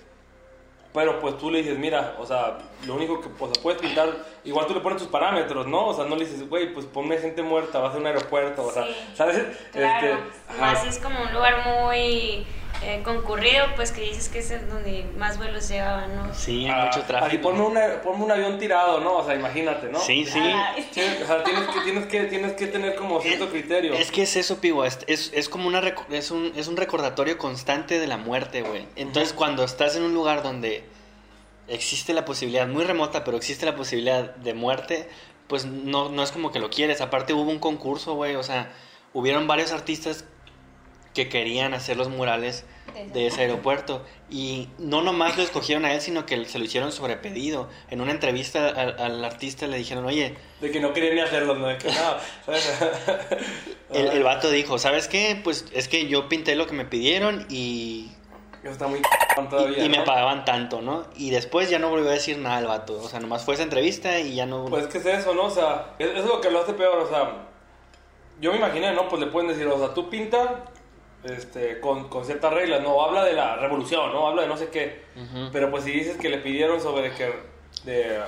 pero, 0.93 1.19
pues, 1.19 1.37
tú 1.37 1.49
le 1.49 1.59
dices, 1.59 1.77
mira, 1.77 2.15
o 2.19 2.25
sea, 2.25 2.57
lo 2.85 2.95
único 2.95 3.19
que, 3.19 3.29
pues, 3.29 3.51
puedes 3.59 3.81
pintar, 3.81 4.09
igual 4.43 4.67
tú 4.67 4.73
le 4.73 4.79
pones 4.79 4.99
tus 4.99 5.07
parámetros, 5.07 5.67
¿no? 5.67 5.87
O 5.87 5.93
sea, 5.93 6.05
no 6.05 6.15
le 6.15 6.25
dices, 6.25 6.47
güey, 6.47 6.73
pues, 6.73 6.85
ponme 6.85 7.17
gente 7.17 7.41
muerta, 7.41 7.79
va 7.79 7.89
a 7.89 7.91
ser 7.91 8.01
un 8.01 8.07
aeropuerto, 8.07 8.63
o 8.65 8.71
sea, 8.71 8.85
Sí, 8.85 8.95
¿sabes? 9.15 9.43
Claro, 9.71 10.07
Este, 10.07 10.59
más 10.59 10.85
es 10.85 10.99
como 10.99 11.21
un 11.21 11.33
lugar 11.33 11.65
muy 11.65 12.45
eh, 12.85 13.01
concurrido, 13.03 13.65
pues 13.75 13.91
que 13.91 14.01
dices 14.01 14.29
que 14.29 14.39
es 14.39 14.69
donde 14.69 15.05
más 15.17 15.37
vuelos 15.37 15.67
llegaban, 15.69 16.15
¿no? 16.15 16.33
Sí, 16.33 16.65
hay 16.65 16.71
Ah, 16.71 16.85
mucho 16.85 16.99
Así 16.99 17.07
tráfico. 17.07 17.41
ponme, 17.49 17.61
una- 17.61 18.01
ponme 18.01 18.23
un 18.25 18.31
avión 18.31 18.59
tirado, 18.59 18.99
¿no? 18.99 19.17
O 19.17 19.25
sea, 19.25 19.35
imagínate, 19.35 19.87
¿no? 19.89 19.99
Sí, 19.99 20.25
sí. 20.25 20.39
Ah, 20.39 20.75
Sí, 20.91 21.01
o 21.23 21.25
sea, 21.27 21.43
tienes 21.43 21.63
que, 21.67 21.81
tienes 21.81 22.05
que, 22.07 22.23
tienes 22.25 22.53
que 22.53 22.67
tener 22.67 22.95
como 22.95 23.21
cierto 23.21 23.49
criterio. 23.49 23.93
Es 23.93 24.11
que 24.11 24.23
es 24.23 24.35
eso, 24.35 24.59
Pigo. 24.61 24.85
Es, 24.85 24.99
es, 25.07 25.31
es 25.33 25.49
como 25.49 25.67
una 25.67 25.81
es 26.11 26.31
un, 26.31 26.51
es 26.55 26.67
un 26.67 26.77
recordatorio 26.77 27.37
constante 27.37 27.99
de 27.99 28.07
la 28.07 28.17
muerte, 28.17 28.61
güey. 28.61 28.85
Entonces, 28.95 29.33
cuando 29.33 29.63
estás 29.63 29.95
en 29.95 30.03
un 30.03 30.13
lugar 30.13 30.43
donde 30.43 30.83
existe 31.67 32.13
la 32.13 32.25
posibilidad, 32.25 32.67
muy 32.67 32.83
remota, 32.83 33.23
pero 33.23 33.37
existe 33.37 33.65
la 33.65 33.75
posibilidad 33.75 34.35
de 34.35 34.53
muerte, 34.53 35.09
pues 35.47 35.65
no, 35.65 36.09
no 36.09 36.23
es 36.23 36.31
como 36.31 36.51
que 36.51 36.59
lo 36.59 36.69
quieres. 36.69 37.01
Aparte, 37.01 37.33
hubo 37.33 37.49
un 37.49 37.59
concurso, 37.59 38.15
güey. 38.15 38.35
O 38.35 38.43
sea, 38.43 38.71
hubieron 39.13 39.47
varios 39.47 39.71
artistas 39.71 40.25
que 41.13 41.29
querían 41.29 41.73
hacer 41.73 41.95
los 41.95 42.09
murales 42.09 42.65
de 43.13 43.27
ese 43.27 43.41
aeropuerto. 43.41 44.03
Y 44.29 44.69
no 44.79 45.01
nomás 45.01 45.37
lo 45.37 45.43
escogieron 45.43 45.85
a 45.85 45.93
él, 45.93 46.01
sino 46.01 46.25
que 46.25 46.43
se 46.45 46.57
lo 46.59 46.65
hicieron 46.65 46.91
sobre 46.91 47.17
pedido. 47.17 47.69
En 47.89 48.01
una 48.01 48.11
entrevista 48.11 48.67
al, 48.69 48.99
al 48.99 49.23
artista 49.25 49.67
le 49.67 49.77
dijeron, 49.77 50.05
oye, 50.05 50.35
De 50.61 50.71
que 50.71 50.79
no 50.79 50.93
querían 50.93 51.15
ni 51.15 51.21
hacerlo, 51.21 51.55
no, 51.55 51.67
de 51.67 51.77
que 51.77 51.87
no. 51.89 51.93
¿sabes? 52.45 52.79
el, 53.93 54.07
el 54.07 54.23
vato 54.23 54.49
dijo, 54.49 54.77
¿sabes 54.79 55.07
qué? 55.07 55.39
Pues 55.43 55.65
es 55.73 55.87
que 55.87 56.07
yo 56.07 56.29
pinté 56.29 56.55
lo 56.55 56.67
que 56.67 56.73
me 56.73 56.85
pidieron 56.85 57.45
y, 57.49 58.11
Eso 58.63 58.71
está 58.71 58.87
muy 58.87 58.99
y, 58.99 59.49
todavía. 59.49 59.83
y 59.83 59.89
me 59.89 59.97
¿no? 59.97 60.03
pagaban 60.05 60.45
tanto, 60.45 60.81
¿no? 60.81 61.05
Y 61.15 61.29
después 61.29 61.69
ya 61.69 61.79
no 61.79 61.89
volvió 61.89 62.09
a 62.09 62.13
decir 62.13 62.37
nada 62.37 62.59
el 62.59 62.67
vato. 62.67 62.99
O 63.01 63.09
sea, 63.09 63.19
nomás 63.19 63.43
fue 63.45 63.53
esa 63.55 63.63
entrevista 63.63 64.19
y 64.19 64.35
ya 64.35 64.45
no... 64.45 64.65
Pues 64.65 64.87
que 64.87 64.97
es 64.99 65.05
eso, 65.05 65.33
¿no? 65.33 65.45
O 65.45 65.49
sea, 65.49 65.93
es- 65.99 66.09
eso 66.09 66.19
es 66.19 66.25
lo 66.25 66.41
que 66.41 66.49
lo 66.51 66.61
hace 66.61 66.73
peor, 66.73 66.97
o 66.99 67.09
sea. 67.09 67.47
Yo 68.41 68.51
me 68.51 68.57
imaginé, 68.57 68.91
¿no? 68.93 69.07
Pues 69.09 69.21
le 69.21 69.27
pueden 69.27 69.49
decir, 69.49 69.67
o 69.67 69.77
sea, 69.77 69.93
tú 69.93 70.09
pinta 70.09 70.65
este, 71.23 71.79
con, 71.79 72.09
con 72.09 72.25
ciertas 72.25 72.53
reglas, 72.53 72.81
¿no? 72.81 73.01
Habla 73.03 73.23
de 73.23 73.33
la 73.33 73.55
revolución, 73.55 74.11
¿no? 74.11 74.27
Habla 74.27 74.43
de 74.43 74.47
no 74.47 74.57
sé 74.57 74.69
qué. 74.69 75.03
Pero 75.51 75.69
pues 75.71 75.83
si 75.83 75.91
dices 75.91 76.17
que 76.17 76.29
le 76.29 76.37
pidieron 76.39 76.81
sobre 76.81 77.11
que, 77.13 77.31
de, 77.85 78.19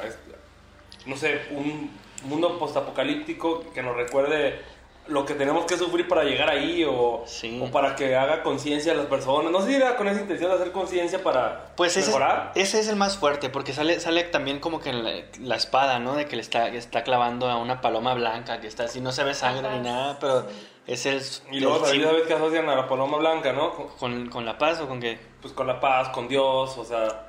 no 1.06 1.16
sé, 1.18 1.42
un 1.52 1.92
mundo 2.24 2.58
postapocalíptico 2.60 3.72
que 3.74 3.84
nos 3.84 3.96
recuerde 3.96 4.60
lo 5.08 5.24
que 5.24 5.36
tenemos 5.36 5.66
que 5.66 5.78
sufrir 5.78 6.08
para 6.08 6.24
llegar 6.24 6.50
ahí 6.50 6.84
o, 6.84 7.24
Sí. 7.28 7.62
o 7.64 7.70
para 7.70 7.96
que 7.96 8.16
haga 8.16 8.42
conciencia 8.42 8.92
a 8.92 8.96
las 8.96 9.06
personas. 9.06 9.52
No 9.52 9.62
sé 9.62 9.68
si 9.68 9.76
era 9.76 9.98
con 9.98 10.08
esa 10.08 10.20
intención 10.22 10.50
de 10.50 10.56
hacer 10.56 10.72
conciencia 10.72 11.22
para 11.22 11.68
Pues 11.76 11.92
ese 11.92 12.00
es, 12.00 12.08
mejorar. 12.08 12.52
ese 12.56 12.80
es 12.80 12.88
el 12.88 12.96
más 12.96 13.16
fuerte, 13.16 13.50
porque 13.52 13.72
sale, 13.72 14.00
sale 14.00 14.24
también 14.24 14.60
como 14.60 14.80
que 14.80 14.92
la, 14.94 15.12
la 15.42 15.56
espada, 15.58 16.00
¿no? 16.00 16.16
De 16.16 16.26
que 16.26 16.36
le 16.36 16.42
está, 16.42 16.72
que 16.72 16.78
está 16.78 17.04
clavando 17.04 17.48
a 17.48 17.58
una 17.58 17.82
paloma 17.82 18.16
blanca, 18.16 18.60
que 18.62 18.66
está 18.66 18.86
así, 18.86 19.00
no 19.00 19.12
se 19.12 19.24
ve 19.24 19.36
sangre 19.36 19.68
Ajá, 19.68 19.78
ni 19.78 19.84
nada, 19.84 20.18
pero 20.20 20.42
sí. 20.42 20.48
Es 20.88 21.06
el... 21.06 21.22
Y 21.52 21.60
luego 21.60 21.80
también 21.80 22.04
sabes 22.04 22.28
que 22.28 22.34
asocian 22.34 22.70
a 22.70 22.76
la 22.76 22.88
paloma 22.88 23.18
blanca, 23.18 23.54
¿no? 23.54 23.74
Con, 23.74 23.88
con, 23.98 24.30
con 24.30 24.46
la 24.46 24.58
paz 24.58 24.80
o 24.82 24.88
con 24.88 25.00
qué? 25.00 25.20
pues 25.42 25.54
con 25.54 25.68
la 25.68 25.80
paz, 25.80 26.10
con 26.10 26.28
Dios, 26.28 26.78
o 26.78 26.84
sea... 26.86 27.28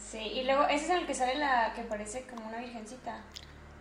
Sí, 0.00 0.18
y 0.18 0.44
luego 0.44 0.64
ese 0.68 0.84
es 0.84 0.90
el 0.90 1.06
que 1.06 1.14
sale 1.14 1.34
la 1.36 1.72
que 1.74 1.82
parece 1.82 2.24
como 2.26 2.46
una 2.48 2.58
virgencita. 2.58 3.20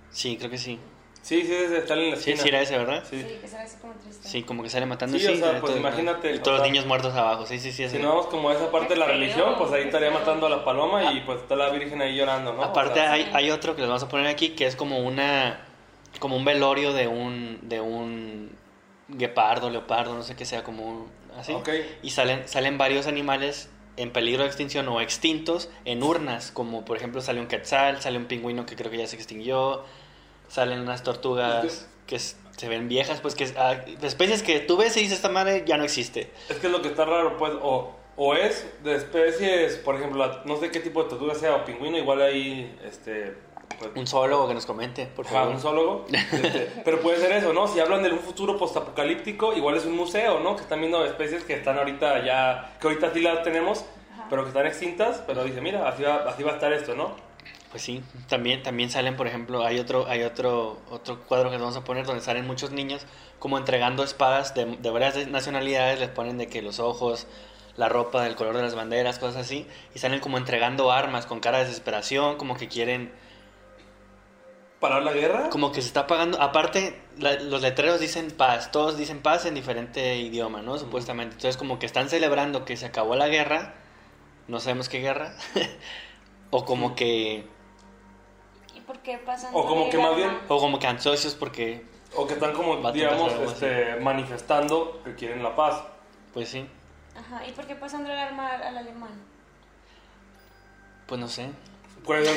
Sí, 0.10 0.36
creo 0.38 0.50
que 0.50 0.58
sí. 0.58 0.80
Sí, 1.22 1.42
sí, 1.42 1.48
sí, 1.48 1.76
está 1.76 1.94
en 1.94 2.10
la 2.12 2.16
Sí, 2.18 2.32
esquina. 2.32 2.38
sí 2.44 2.50
era 2.50 2.62
ese, 2.62 2.78
¿verdad? 2.78 3.04
Sí, 3.10 3.22
Sí. 3.22 3.38
que 3.40 3.48
sale 3.48 3.64
así 3.64 3.78
como 3.80 3.94
triste. 3.94 4.28
Sí, 4.28 4.44
como 4.44 4.64
que 4.64 4.70
sale 4.70 4.86
matando. 4.86 5.18
Sí, 5.18 5.26
o 5.28 5.36
sea, 5.36 5.52
pues 5.60 5.64
todo- 5.72 5.78
imagínate, 5.78 6.34
Y 6.36 6.40
todos 6.40 6.60
los 6.60 6.68
niños 6.68 6.86
muertos 6.86 7.14
abajo, 7.14 7.46
sí, 7.46 7.60
sí, 7.60 7.72
sí. 7.72 7.88
Si 7.88 7.96
sí. 7.98 8.02
no 8.02 8.10
vamos 8.10 8.26
como 8.28 8.50
a 8.50 8.54
esa 8.56 8.70
parte 8.72 8.96
de 8.96 9.00
la 9.00 9.06
religión, 9.06 9.56
pues 9.58 9.72
ahí 9.72 9.84
estaría 9.84 10.12
matando 10.12 10.48
a 10.48 10.50
la 10.50 10.66
paloma 10.66 11.14
y 11.14 11.22
pues 11.22 11.40
está 11.42 11.56
la 11.56 11.70
Virgen 11.70 12.02
ahí 12.02 12.16
llorando, 12.18 12.52
¿no? 12.54 12.62
O 12.62 12.66
Aparte 12.66 12.96
sea, 12.96 13.12
hay, 13.14 13.30
hay 13.34 13.52
otro 13.52 13.76
que 13.76 13.82
les 13.82 13.88
vamos 13.90 14.04
a 14.04 14.10
poner 14.10 14.28
aquí 14.28 14.50
que 14.50 14.66
es 14.66 14.76
como 14.76 15.00
una 15.00 15.66
como 16.20 16.36
un 16.36 16.44
velorio 16.46 16.94
de 16.94 17.08
un 17.08 17.60
de 17.62 17.80
un 17.80 18.52
guepardo, 19.14 19.70
leopardo, 19.70 20.14
no 20.14 20.24
sé 20.24 20.36
qué 20.36 20.46
sea, 20.46 20.64
como 20.64 20.86
un- 20.88 21.12
así. 21.38 21.54
Ok. 21.54 21.70
Y 22.02 22.12
salen 22.12 22.48
salen 22.48 22.78
varios 22.78 23.08
animales 23.08 23.70
en 23.98 24.12
peligro 24.12 24.44
de 24.44 24.48
extinción 24.50 24.88
o 24.88 25.02
extintos 25.02 25.70
en 25.86 26.02
urnas, 26.04 26.52
como 26.52 26.84
por 26.86 26.98
ejemplo 26.98 27.22
sale 27.22 27.40
un 27.40 27.48
quetzal, 27.48 28.02
sale 28.02 28.18
un 28.18 28.26
pingüino 28.26 28.66
que 28.66 28.76
creo 28.76 28.90
que 28.92 28.98
ya 28.98 29.08
se 29.08 29.16
extinguió, 29.16 29.84
salen 30.48 30.80
unas 30.80 31.04
tortugas 31.04 31.88
que 32.08 32.20
se 32.20 32.68
ven 32.70 32.88
viejas, 32.88 33.22
pues 33.22 33.36
que 33.36 33.52
ah, 33.58 33.84
especies 34.02 34.44
que 34.44 34.60
tú 34.60 34.78
ves 34.78 34.96
y 34.98 35.02
dices 35.02 35.18
esta 35.18 35.30
madre 35.30 35.64
ya 35.66 35.78
no 35.78 35.84
existe. 35.84 36.32
Es 36.50 36.58
que 36.58 36.68
es 36.68 36.74
lo 36.74 36.82
que 36.82 36.90
está 36.90 37.06
raro, 37.06 37.38
pues, 37.38 37.54
o, 37.62 37.96
o 38.16 38.34
es 38.36 38.66
de 38.84 38.96
especies, 38.96 39.76
por 39.78 39.96
ejemplo, 39.96 40.42
no 40.46 40.58
sé 40.60 40.70
qué 40.72 40.80
tipo 40.80 41.04
de 41.04 41.10
tortuga 41.10 41.34
sea, 41.36 41.56
o 41.56 41.66
pingüino, 41.66 41.98
igual 41.98 42.22
ahí, 42.22 42.76
este... 42.86 43.36
pues, 43.80 43.92
Un 43.96 44.08
zoólogo 44.08 44.48
que 44.48 44.54
nos 44.54 44.66
comente, 44.66 45.06
por 45.06 45.26
Ajá, 45.26 45.36
favor. 45.36 45.56
un 45.56 45.62
zoólogo. 45.62 46.06
Este, 46.12 46.82
pero 46.84 47.00
puede 47.02 47.18
ser 47.20 47.32
eso, 47.34 47.54
¿no? 47.54 47.68
Si 47.68 47.80
hablan 47.80 48.04
de 48.04 48.12
un 48.12 48.20
futuro 48.20 48.58
postapocalíptico, 48.58 49.54
igual 49.54 49.76
es 49.78 49.86
un 49.86 49.96
museo, 49.96 50.40
¿no? 50.40 50.56
Que 50.56 50.64
están 50.64 50.80
viendo 50.80 51.06
especies 51.06 51.44
que 51.44 51.54
están 51.54 51.78
ahorita 51.78 52.24
ya, 52.26 52.76
que 52.80 52.88
ahorita 52.88 53.14
sí 53.14 53.22
las 53.22 53.44
tenemos, 53.44 53.86
pero 54.30 54.44
que 54.44 54.50
están 54.50 54.66
extintas, 54.66 55.24
pero 55.26 55.44
dice, 55.44 55.62
mira, 55.62 55.88
así 55.88 56.04
va, 56.04 56.24
así 56.28 56.44
va 56.44 56.52
a 56.52 56.56
estar 56.56 56.74
esto, 56.74 56.96
¿no? 56.96 57.12
Pues 57.72 57.82
sí, 57.82 58.04
también, 58.30 58.62
también 58.62 58.92
salen, 58.92 59.16
por 59.16 59.26
ejemplo, 59.26 59.66
hay 59.66 59.80
otro, 59.80 60.06
hay 60.08 60.22
otro, 60.22 60.78
otro 60.92 61.22
cuadro 61.22 61.50
que 61.50 61.54
les 61.56 61.62
vamos 61.62 61.76
a 61.76 61.84
poner 61.84 62.06
donde 62.06 62.22
salen 62.22 62.46
muchos 62.46 62.72
niños 62.72 63.06
como 63.40 63.58
entregando 63.58 64.04
espadas 64.04 64.54
de, 64.54 64.66
de 64.78 64.90
varias 64.92 65.28
nacionalidades, 65.28 66.00
les 66.00 66.10
ponen 66.10 66.38
de 66.38 66.48
que 66.48 66.62
los 66.62 66.80
ojos, 66.80 67.26
la 67.76 67.90
ropa, 67.90 68.24
del 68.24 68.36
color 68.36 68.56
de 68.56 68.62
las 68.62 68.76
banderas, 68.76 69.18
cosas 69.18 69.38
así, 69.38 69.68
y 69.96 70.00
salen 70.00 70.20
como 70.20 70.38
entregando 70.38 70.92
armas 70.92 71.26
con 71.26 71.40
cara 71.40 71.58
de 71.58 71.66
desesperación, 71.66 72.38
como 72.38 72.56
que 72.56 72.68
quieren 72.68 73.12
parar 74.84 75.02
la 75.04 75.14
guerra? 75.14 75.50
Como 75.50 75.72
que 75.72 75.82
se 75.82 75.88
está 75.88 76.06
pagando. 76.08 76.40
Aparte, 76.42 77.02
la- 77.18 77.40
los 77.40 77.62
letreros 77.62 78.00
dicen 78.00 78.30
paz. 78.32 78.72
Todos 78.72 78.98
dicen 78.98 79.22
paz 79.22 79.46
en 79.46 79.56
diferente 79.56 80.18
idioma, 80.18 80.62
¿no? 80.62 80.78
Supuestamente. 80.78 81.36
Entonces, 81.36 81.58
como 81.58 81.80
que 81.80 81.86
están 81.88 82.10
celebrando 82.10 82.66
que 82.66 82.78
se 82.78 82.86
acabó 82.86 83.16
la 83.16 83.28
guerra. 83.30 83.74
No 84.48 84.60
sabemos 84.60 84.90
qué 84.90 85.00
guerra. 85.00 85.34
o 86.52 86.66
como 86.66 86.96
que. 86.96 87.48
¿Y 88.76 88.82
por 88.82 89.00
qué 89.00 89.18
pasan 89.18 89.52
O 89.56 89.66
como 89.66 89.90
que 89.90 89.98
más 89.98 90.16
bien- 90.16 90.38
O 90.50 90.60
como 90.60 90.78
que 90.80 90.88
ansiosos 90.88 91.34
porque. 91.36 91.86
O 92.16 92.28
que 92.28 92.34
están 92.34 92.54
como, 92.54 92.92
digamos, 92.92 93.32
este, 93.34 93.96
manifestando 94.02 95.02
que 95.04 95.16
quieren 95.16 95.42
la 95.42 95.56
paz. 95.56 95.82
Pues 96.34 96.50
sí. 96.50 96.68
Ajá, 97.18 97.46
¿y 97.48 97.52
por 97.54 97.66
qué 97.66 97.76
pasan 97.76 98.06
el 98.06 98.12
arma 98.12 98.50
al 98.50 98.78
alemán? 98.78 99.12
Pues 101.08 101.20
no 101.22 101.28
sé. 101.28 101.50
Pues, 102.06 102.30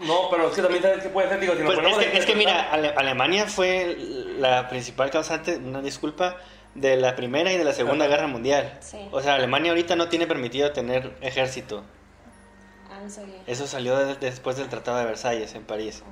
no, 0.00 0.30
pero 0.30 0.48
es 0.48 0.54
que 0.54 0.62
también 0.62 0.82
sabes 0.82 1.02
que 1.02 1.08
puede 1.08 1.28
ser, 1.28 1.40
digo, 1.40 1.54
si 1.56 1.62
Pues 1.62 1.78
es, 1.78 1.96
que, 1.96 2.18
es 2.18 2.26
que 2.26 2.34
mira, 2.36 2.70
Ale- 2.72 2.90
Alemania 2.96 3.46
fue 3.46 3.96
la 4.38 4.68
principal 4.68 5.10
causante, 5.10 5.56
una 5.56 5.82
disculpa, 5.82 6.36
de 6.74 6.96
la 6.96 7.16
Primera 7.16 7.52
y 7.52 7.56
de 7.56 7.64
la 7.64 7.72
Segunda 7.72 8.04
Ajá. 8.04 8.14
Guerra 8.14 8.26
Mundial. 8.28 8.78
Sí. 8.80 8.98
O 9.10 9.20
sea, 9.20 9.34
Alemania 9.34 9.72
ahorita 9.72 9.96
no 9.96 10.08
tiene 10.08 10.26
permitido 10.28 10.70
tener 10.72 11.16
ejército. 11.20 11.82
Ah, 12.90 13.00
no 13.02 13.10
sabía. 13.10 13.42
Eso 13.48 13.66
salió 13.66 13.96
de- 13.98 14.14
después 14.14 14.56
del 14.56 14.68
Tratado 14.68 14.98
de 14.98 15.04
Versalles 15.06 15.54
en 15.54 15.64
París. 15.64 16.02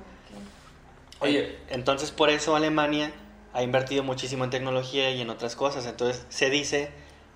Oye, 1.19 1.57
Entonces, 1.69 2.11
por 2.11 2.29
eso 2.29 2.55
Alemania 2.55 3.11
ha 3.53 3.63
invertido 3.63 4.03
muchísimo 4.03 4.43
en 4.43 4.49
tecnología 4.51 5.09
y 5.11 5.21
en 5.21 5.29
otras 5.29 5.55
cosas. 5.55 5.85
Entonces, 5.87 6.25
se 6.29 6.49
dice 6.49 6.91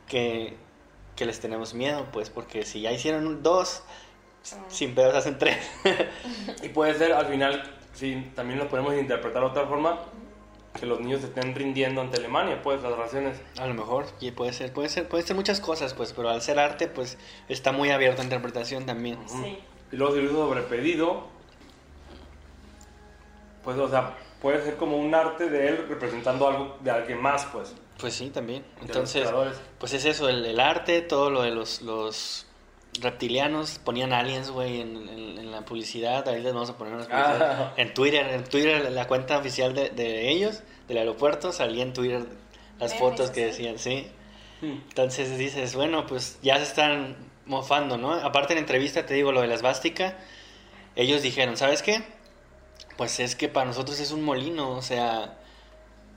que, 0.07 0.55
que 1.15 1.25
les 1.25 1.39
tenemos 1.39 1.73
miedo, 1.73 2.05
pues, 2.11 2.29
porque 2.29 2.63
si 2.65 2.81
ya 2.81 2.91
hicieron 2.91 3.41
dos. 3.41 3.83
Sin 4.67 4.95
pedos 4.95 5.15
hacen 5.15 5.37
tres. 5.37 5.57
y 6.63 6.69
puede 6.69 6.93
ser 6.95 7.13
al 7.13 7.27
final, 7.27 7.63
sí, 7.93 8.31
también 8.35 8.59
lo 8.59 8.67
podemos 8.67 8.95
interpretar 8.95 9.41
de 9.41 9.47
otra 9.47 9.65
forma, 9.65 9.99
que 10.79 10.85
los 10.85 10.99
niños 10.99 11.21
se 11.21 11.27
estén 11.27 11.53
rindiendo 11.53 12.01
ante 12.01 12.17
Alemania, 12.17 12.61
pues 12.61 12.81
las 12.81 12.93
raciones. 12.97 13.39
A 13.59 13.67
lo 13.67 13.73
mejor, 13.73 14.05
y 14.19 14.31
puede 14.31 14.53
ser, 14.53 14.71
puede 14.71 14.89
ser, 14.89 15.07
puede 15.07 15.23
ser 15.23 15.35
muchas 15.35 15.59
cosas, 15.59 15.93
pues, 15.93 16.13
pero 16.13 16.29
al 16.29 16.41
ser 16.41 16.59
arte, 16.59 16.87
pues, 16.87 17.17
está 17.49 17.71
muy 17.71 17.91
abierto 17.91 18.21
a 18.21 18.23
interpretación 18.23 18.85
también. 18.85 19.19
Sí. 19.27 19.59
Y 19.91 19.95
luego 19.97 20.13
si 20.13 20.21
lo 20.21 20.25
hizo 20.25 20.47
sobre 20.47 20.61
pedido, 20.61 21.27
pues, 23.63 23.77
o 23.77 23.89
sea, 23.89 24.15
puede 24.41 24.63
ser 24.63 24.77
como 24.77 24.97
un 24.97 25.13
arte 25.13 25.49
de 25.49 25.67
él 25.67 25.85
representando 25.89 26.47
algo 26.47 26.77
de 26.79 26.91
alguien 26.91 27.21
más, 27.21 27.45
pues. 27.45 27.75
Pues 27.99 28.13
sí, 28.13 28.29
también. 28.29 28.65
Entonces, 28.81 29.29
pues 29.77 29.93
es 29.93 30.05
eso, 30.05 30.27
el, 30.27 30.43
el 30.45 30.59
arte, 30.59 31.01
todo 31.01 31.29
lo 31.29 31.43
de 31.43 31.51
los, 31.51 31.81
los 31.81 32.47
reptilianos, 32.99 33.79
ponían 33.79 34.11
aliens, 34.13 34.49
güey, 34.51 34.81
en, 34.81 35.07
en- 35.09 35.37
en 35.39 35.51
la 35.51 35.61
publicidad, 35.65 36.27
ahí 36.27 36.41
les 36.41 36.53
vamos 36.53 36.69
a 36.69 36.77
poner 36.77 36.93
unas 36.93 37.07
publicidades. 37.07 37.41
Ah. 37.41 37.73
En 37.77 37.93
Twitter, 37.93 38.25
en 38.33 38.43
Twitter, 38.43 38.91
la 38.91 39.07
cuenta 39.07 39.37
oficial 39.37 39.73
de, 39.73 39.89
de 39.89 40.29
ellos, 40.29 40.61
del 40.87 40.97
aeropuerto, 40.97 41.51
salía 41.51 41.83
en 41.83 41.93
Twitter 41.93 42.25
las 42.79 42.95
fotos 42.95 43.29
que 43.31 43.45
decían, 43.45 43.77
sí. 43.79 44.07
Hmm. 44.61 44.79
Entonces 44.89 45.37
dices, 45.37 45.75
bueno, 45.75 46.05
pues 46.05 46.39
ya 46.41 46.57
se 46.57 46.63
están 46.63 47.15
mofando, 47.45 47.97
¿no? 47.97 48.13
Aparte 48.13 48.53
en 48.53 48.57
la 48.57 48.61
entrevista 48.61 49.05
te 49.05 49.13
digo 49.13 49.31
lo 49.31 49.41
de 49.41 49.47
la 49.47 49.55
esvástica, 49.55 50.17
ellos 50.95 51.21
dijeron, 51.21 51.57
¿sabes 51.57 51.81
qué? 51.81 52.03
Pues 52.97 53.19
es 53.19 53.35
que 53.35 53.47
para 53.49 53.65
nosotros 53.65 53.99
es 53.99 54.11
un 54.11 54.23
molino, 54.23 54.71
o 54.71 54.81
sea, 54.81 55.37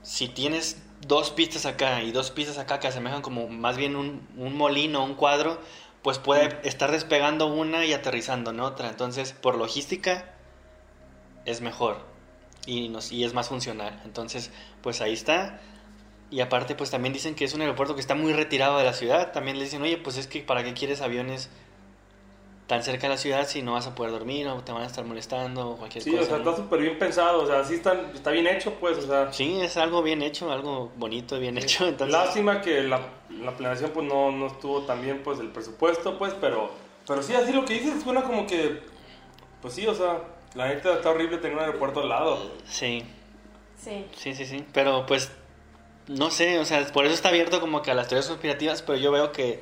si 0.03 0.27
tienes 0.27 0.81
dos 1.07 1.31
pistas 1.31 1.65
acá 1.65 2.01
y 2.03 2.11
dos 2.11 2.31
pistas 2.31 2.57
acá 2.57 2.79
que 2.79 2.87
asemejan 2.87 3.21
como 3.21 3.47
más 3.47 3.77
bien 3.77 3.95
un, 3.95 4.27
un 4.37 4.55
molino, 4.55 5.03
un 5.03 5.15
cuadro, 5.15 5.59
pues 6.05 6.19
puede 6.19 6.59
estar 6.67 6.91
despegando 6.91 7.47
una 7.47 7.83
y 7.83 7.91
aterrizando 7.91 8.51
en 8.51 8.59
otra. 8.59 8.89
Entonces, 8.89 9.33
por 9.33 9.57
logística, 9.57 10.35
es 11.45 11.61
mejor 11.61 12.05
y, 12.67 12.89
nos, 12.89 13.11
y 13.11 13.23
es 13.23 13.33
más 13.33 13.49
funcional. 13.49 13.99
Entonces, 14.05 14.51
pues 14.83 15.01
ahí 15.01 15.13
está. 15.13 15.59
Y 16.29 16.41
aparte, 16.41 16.75
pues 16.75 16.91
también 16.91 17.11
dicen 17.11 17.33
que 17.33 17.43
es 17.43 17.55
un 17.55 17.61
aeropuerto 17.61 17.95
que 17.95 18.01
está 18.01 18.13
muy 18.13 18.33
retirado 18.33 18.77
de 18.77 18.83
la 18.83 18.93
ciudad. 18.93 19.31
También 19.31 19.57
le 19.57 19.63
dicen, 19.63 19.81
oye, 19.81 19.97
pues 19.97 20.17
es 20.17 20.27
que 20.27 20.41
¿para 20.41 20.63
qué 20.63 20.75
quieres 20.75 21.01
aviones 21.01 21.49
tan 22.67 22.81
cerca 22.83 23.03
de 23.03 23.09
la 23.09 23.17
ciudad 23.17 23.47
si 23.47 23.61
no 23.61 23.73
vas 23.73 23.85
a 23.85 23.93
poder 23.93 24.11
dormir 24.11 24.47
o 24.47 24.61
te 24.63 24.71
van 24.71 24.81
a 24.81 24.85
estar 24.87 25.05
molestando 25.05 25.69
o 25.71 25.77
cualquier 25.77 26.03
Sí, 26.03 26.11
cosa? 26.11 26.23
o 26.23 26.25
sea, 26.25 26.37
¿no? 26.39 26.49
está 26.49 26.63
súper 26.63 26.81
bien 26.81 26.97
pensado, 26.97 27.43
o 27.43 27.47
sea, 27.47 27.63
sí 27.63 27.75
está, 27.75 27.93
está 28.13 28.31
bien 28.31 28.47
hecho, 28.47 28.73
pues, 28.79 28.97
o 28.97 29.01
sea. 29.07 29.31
Sí, 29.31 29.59
es 29.61 29.77
algo 29.77 30.01
bien 30.01 30.21
hecho, 30.23 30.51
algo 30.51 30.91
bonito, 30.97 31.39
bien 31.39 31.57
hecho. 31.59 31.87
Entonces, 31.87 32.11
Lástima 32.11 32.61
que 32.61 32.81
la, 32.83 32.99
la 33.29 33.55
planeación 33.55 33.91
pues 33.91 34.07
no, 34.07 34.31
no 34.31 34.47
estuvo 34.47 34.81
tan 34.81 35.01
bien 35.01 35.21
pues 35.23 35.39
el 35.39 35.49
presupuesto 35.49 36.17
pues, 36.17 36.33
pero, 36.41 36.71
pero 37.07 37.21
sí, 37.21 37.33
así 37.35 37.53
lo 37.53 37.65
que 37.65 37.75
dices 37.75 38.01
suena 38.03 38.23
como 38.23 38.47
que, 38.47 38.81
pues 39.61 39.73
sí, 39.75 39.85
o 39.85 39.93
sea, 39.93 40.21
la 40.55 40.67
neta 40.69 40.93
está 40.93 41.11
horrible 41.11 41.37
tener 41.37 41.55
un 41.57 41.63
aeropuerto 41.63 41.99
al 42.01 42.09
lado. 42.09 42.51
sí, 42.67 43.03
Sí. 43.77 44.05
sí, 44.15 44.33
sí, 44.33 44.45
sí. 44.47 44.65
Pero 44.73 45.05
pues, 45.05 45.31
no 46.07 46.31
sé, 46.31 46.57
o 46.57 46.65
sea, 46.65 46.83
por 46.87 47.05
eso 47.05 47.13
está 47.13 47.29
abierto 47.29 47.59
como 47.61 47.83
que 47.83 47.91
a 47.91 47.93
las 47.93 48.07
teorías 48.07 48.27
conspirativas, 48.27 48.81
pero 48.81 48.97
yo 48.97 49.11
veo 49.11 49.31
que 49.31 49.61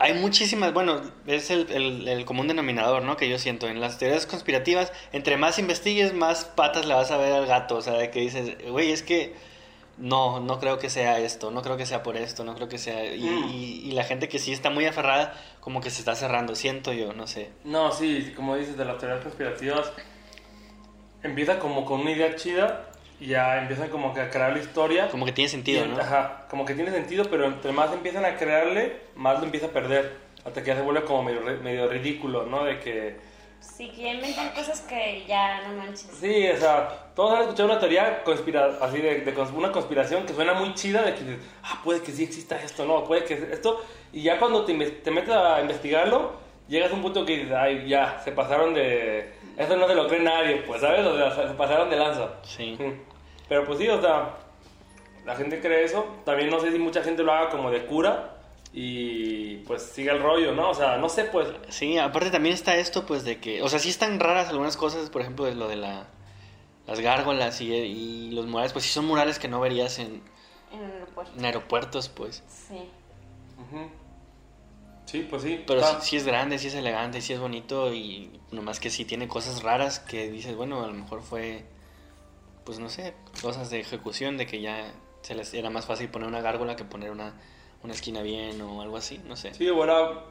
hay 0.00 0.14
muchísimas, 0.14 0.72
bueno, 0.72 1.00
es 1.26 1.50
el, 1.50 1.70
el- 1.70 2.08
el 2.08 2.24
común 2.24 2.48
denominador, 2.48 3.02
¿no? 3.02 3.16
Que 3.16 3.28
yo 3.28 3.38
siento. 3.38 3.68
En 3.68 3.80
las 3.80 3.98
teorías 3.98 4.26
conspirativas, 4.26 4.92
entre 5.12 5.36
más 5.36 5.58
investigues, 5.58 6.12
más 6.14 6.44
patas 6.46 6.86
le 6.86 6.94
vas 6.94 7.10
a 7.10 7.16
ver 7.18 7.32
al 7.32 7.46
gato. 7.46 7.76
O 7.76 7.82
sea, 7.82 7.92
de 7.94 8.10
que 8.10 8.20
dices, 8.20 8.56
güey, 8.70 8.90
es 8.90 9.02
que 9.02 9.34
no, 9.98 10.40
no 10.40 10.58
creo 10.58 10.78
que 10.78 10.88
sea 10.88 11.18
esto, 11.20 11.50
no 11.50 11.60
creo 11.60 11.76
que 11.76 11.84
sea 11.84 12.02
por 12.02 12.16
esto, 12.16 12.42
no 12.42 12.54
creo 12.54 12.68
que 12.68 12.78
sea... 12.78 13.14
Y, 13.14 13.20
Mm. 13.22 13.48
y- 13.50 13.80
y 13.88 13.92
la 13.92 14.04
gente 14.04 14.28
que 14.30 14.38
sí 14.38 14.50
está 14.52 14.70
muy 14.70 14.86
aferrada, 14.86 15.34
como 15.60 15.82
que 15.82 15.90
se 15.90 15.98
está 16.00 16.14
cerrando, 16.16 16.54
siento 16.54 16.92
yo, 16.94 17.12
no 17.12 17.26
sé. 17.26 17.50
No, 17.64 17.92
sí, 17.92 18.32
como 18.34 18.56
dices 18.56 18.78
de 18.78 18.86
las 18.86 18.96
teorías 18.98 19.22
conspirativas, 19.22 19.92
empieza 21.22 21.58
como 21.58 21.84
con 21.84 22.00
una 22.00 22.12
idea 22.12 22.34
chida 22.36 22.89
ya 23.20 23.58
empiezan 23.60 23.88
como 23.88 24.12
que 24.14 24.20
a 24.20 24.30
crear 24.30 24.52
la 24.52 24.58
historia. 24.58 25.08
Como 25.08 25.26
que 25.26 25.32
tiene 25.32 25.48
sentido, 25.48 25.84
Y, 25.84 25.88
¿no? 25.88 25.98
Ajá, 26.00 26.46
como 26.48 26.64
que 26.64 26.74
tiene 26.74 26.90
sentido, 26.90 27.24
pero 27.30 27.44
entre 27.46 27.72
más 27.72 27.92
empiezan 27.92 28.24
a 28.24 28.36
crearle, 28.36 28.96
más 29.16 29.38
lo 29.38 29.44
empieza 29.44 29.66
a 29.66 29.70
perder. 29.70 30.12
Hasta 30.44 30.62
que 30.62 30.68
ya 30.68 30.76
se 30.76 30.82
vuelve 30.82 31.04
como 31.04 31.22
medio, 31.22 31.40
medio 31.62 31.86
ridículo, 31.88 32.46
¿no? 32.46 32.64
De 32.64 32.80
que 32.80 33.16
Sí, 33.60 33.90
que 33.90 34.08
inventan 34.14 34.48
cosas 34.54 34.80
que 34.80 35.24
ya 35.28 35.60
no 35.68 35.74
manches. 35.76 36.08
Sí, 36.18 36.48
o 36.48 36.56
sea, 36.56 36.88
todos 37.14 37.34
han 37.34 37.42
escuchado 37.42 37.68
una 37.68 37.78
teoría 37.78 38.24
conspira 38.24 38.70
así 38.80 38.98
de, 39.02 39.20
de 39.20 39.34
cons- 39.36 39.52
una 39.54 39.70
conspiración 39.70 40.24
que 40.24 40.32
suena 40.32 40.54
muy 40.54 40.72
chida 40.72 41.02
de 41.02 41.14
que 41.14 41.24
dices, 41.24 41.44
ah, 41.62 41.78
puede 41.84 42.00
que 42.00 42.10
sí 42.10 42.24
exista 42.24 42.56
esto, 42.58 42.86
no, 42.86 43.04
puede 43.04 43.24
que 43.24 43.34
esto, 43.34 43.84
y 44.14 44.22
ya 44.22 44.38
cuando 44.38 44.64
te, 44.64 44.72
te 44.74 45.10
metes 45.10 45.34
a 45.34 45.60
investigarlo, 45.60 46.32
llegas 46.68 46.90
a 46.90 46.94
un 46.94 47.02
punto 47.02 47.26
que 47.26 47.36
dices, 47.36 47.52
ay, 47.52 47.86
ya, 47.86 48.18
se 48.24 48.32
pasaron 48.32 48.72
de, 48.72 49.30
eso 49.58 49.76
no 49.76 49.86
se 49.86 49.94
lo 49.94 50.08
cree 50.08 50.20
nadie, 50.20 50.56
pues, 50.66 50.80
¿sabes? 50.80 51.04
O 51.04 51.18
sea, 51.18 51.34
se 51.34 51.48
se 51.48 51.54
pasaron 51.54 51.90
de 51.90 51.96
lanza. 51.96 52.30
Sí. 52.42 52.76
Mm. 52.78 53.09
Pero 53.50 53.66
pues 53.66 53.80
sí, 53.80 53.88
o 53.88 54.00
sea, 54.00 54.36
la 55.26 55.34
gente 55.36 55.60
cree 55.60 55.84
eso, 55.84 56.06
también 56.24 56.48
no 56.48 56.60
sé 56.60 56.70
si 56.72 56.78
mucha 56.78 57.02
gente 57.02 57.22
lo 57.24 57.32
haga 57.32 57.50
como 57.50 57.70
de 57.70 57.84
cura 57.84 58.36
y 58.72 59.56
pues 59.66 59.82
sigue 59.82 60.10
el 60.12 60.22
rollo, 60.22 60.54
¿no? 60.54 60.70
O 60.70 60.74
sea, 60.74 60.96
no 60.98 61.08
sé, 61.08 61.24
pues, 61.24 61.48
Sí, 61.68 61.98
aparte 61.98 62.30
también 62.30 62.54
está 62.54 62.76
esto, 62.76 63.04
pues, 63.04 63.24
de 63.24 63.40
que, 63.40 63.60
o 63.62 63.68
sea, 63.68 63.80
sí 63.80 63.88
están 63.88 64.20
raras 64.20 64.48
algunas 64.50 64.76
cosas, 64.76 65.10
por 65.10 65.20
ejemplo, 65.22 65.44
de 65.46 65.56
lo 65.56 65.66
de 65.66 65.74
la, 65.74 66.06
las 66.86 67.00
gárgolas 67.00 67.60
y, 67.60 67.74
y 67.74 68.30
los 68.30 68.46
murales, 68.46 68.72
pues 68.72 68.84
sí 68.84 68.92
son 68.92 69.06
murales 69.06 69.40
que 69.40 69.48
no 69.48 69.58
verías 69.60 69.98
en, 69.98 70.22
En 70.72 70.84
aeropuerto. 70.84 71.32
en 71.36 71.44
aeropuertos, 71.44 72.08
pues. 72.08 72.44
Sí. 72.68 72.88
sí, 75.06 75.26
pues 75.28 75.42
sí. 75.42 75.64
Pero 75.66 75.82
sí, 75.82 75.96
sí 76.02 76.16
es 76.16 76.24
grande, 76.24 76.58
sí 76.60 76.68
es 76.68 76.74
elegante, 76.76 77.20
sí 77.20 77.32
es 77.32 77.40
bonito 77.40 77.92
y 77.92 78.30
nomás 78.52 78.78
que 78.78 78.90
sí 78.90 79.04
tiene 79.04 79.26
cosas 79.26 79.64
raras 79.64 79.98
que 79.98 80.30
dices, 80.30 80.54
bueno, 80.54 80.84
a 80.84 80.86
lo 80.86 80.92
mejor 80.94 81.22
fue, 81.22 81.64
pues 82.64 82.78
no 82.78 82.88
sé, 82.88 83.14
cosas 83.42 83.70
de 83.70 83.80
ejecución, 83.80 84.36
de 84.36 84.46
que 84.46 84.60
ya 84.60 84.92
se 85.22 85.34
les 85.34 85.52
era 85.54 85.70
más 85.70 85.86
fácil 85.86 86.08
poner 86.08 86.28
una 86.28 86.40
gárgola 86.40 86.76
que 86.76 86.84
poner 86.84 87.10
una, 87.10 87.34
una 87.82 87.92
esquina 87.92 88.22
bien 88.22 88.60
o 88.62 88.82
algo 88.82 88.96
así, 88.96 89.20
no 89.26 89.36
sé. 89.36 89.52
Sí, 89.54 89.68
o 89.68 89.84
era 89.84 90.24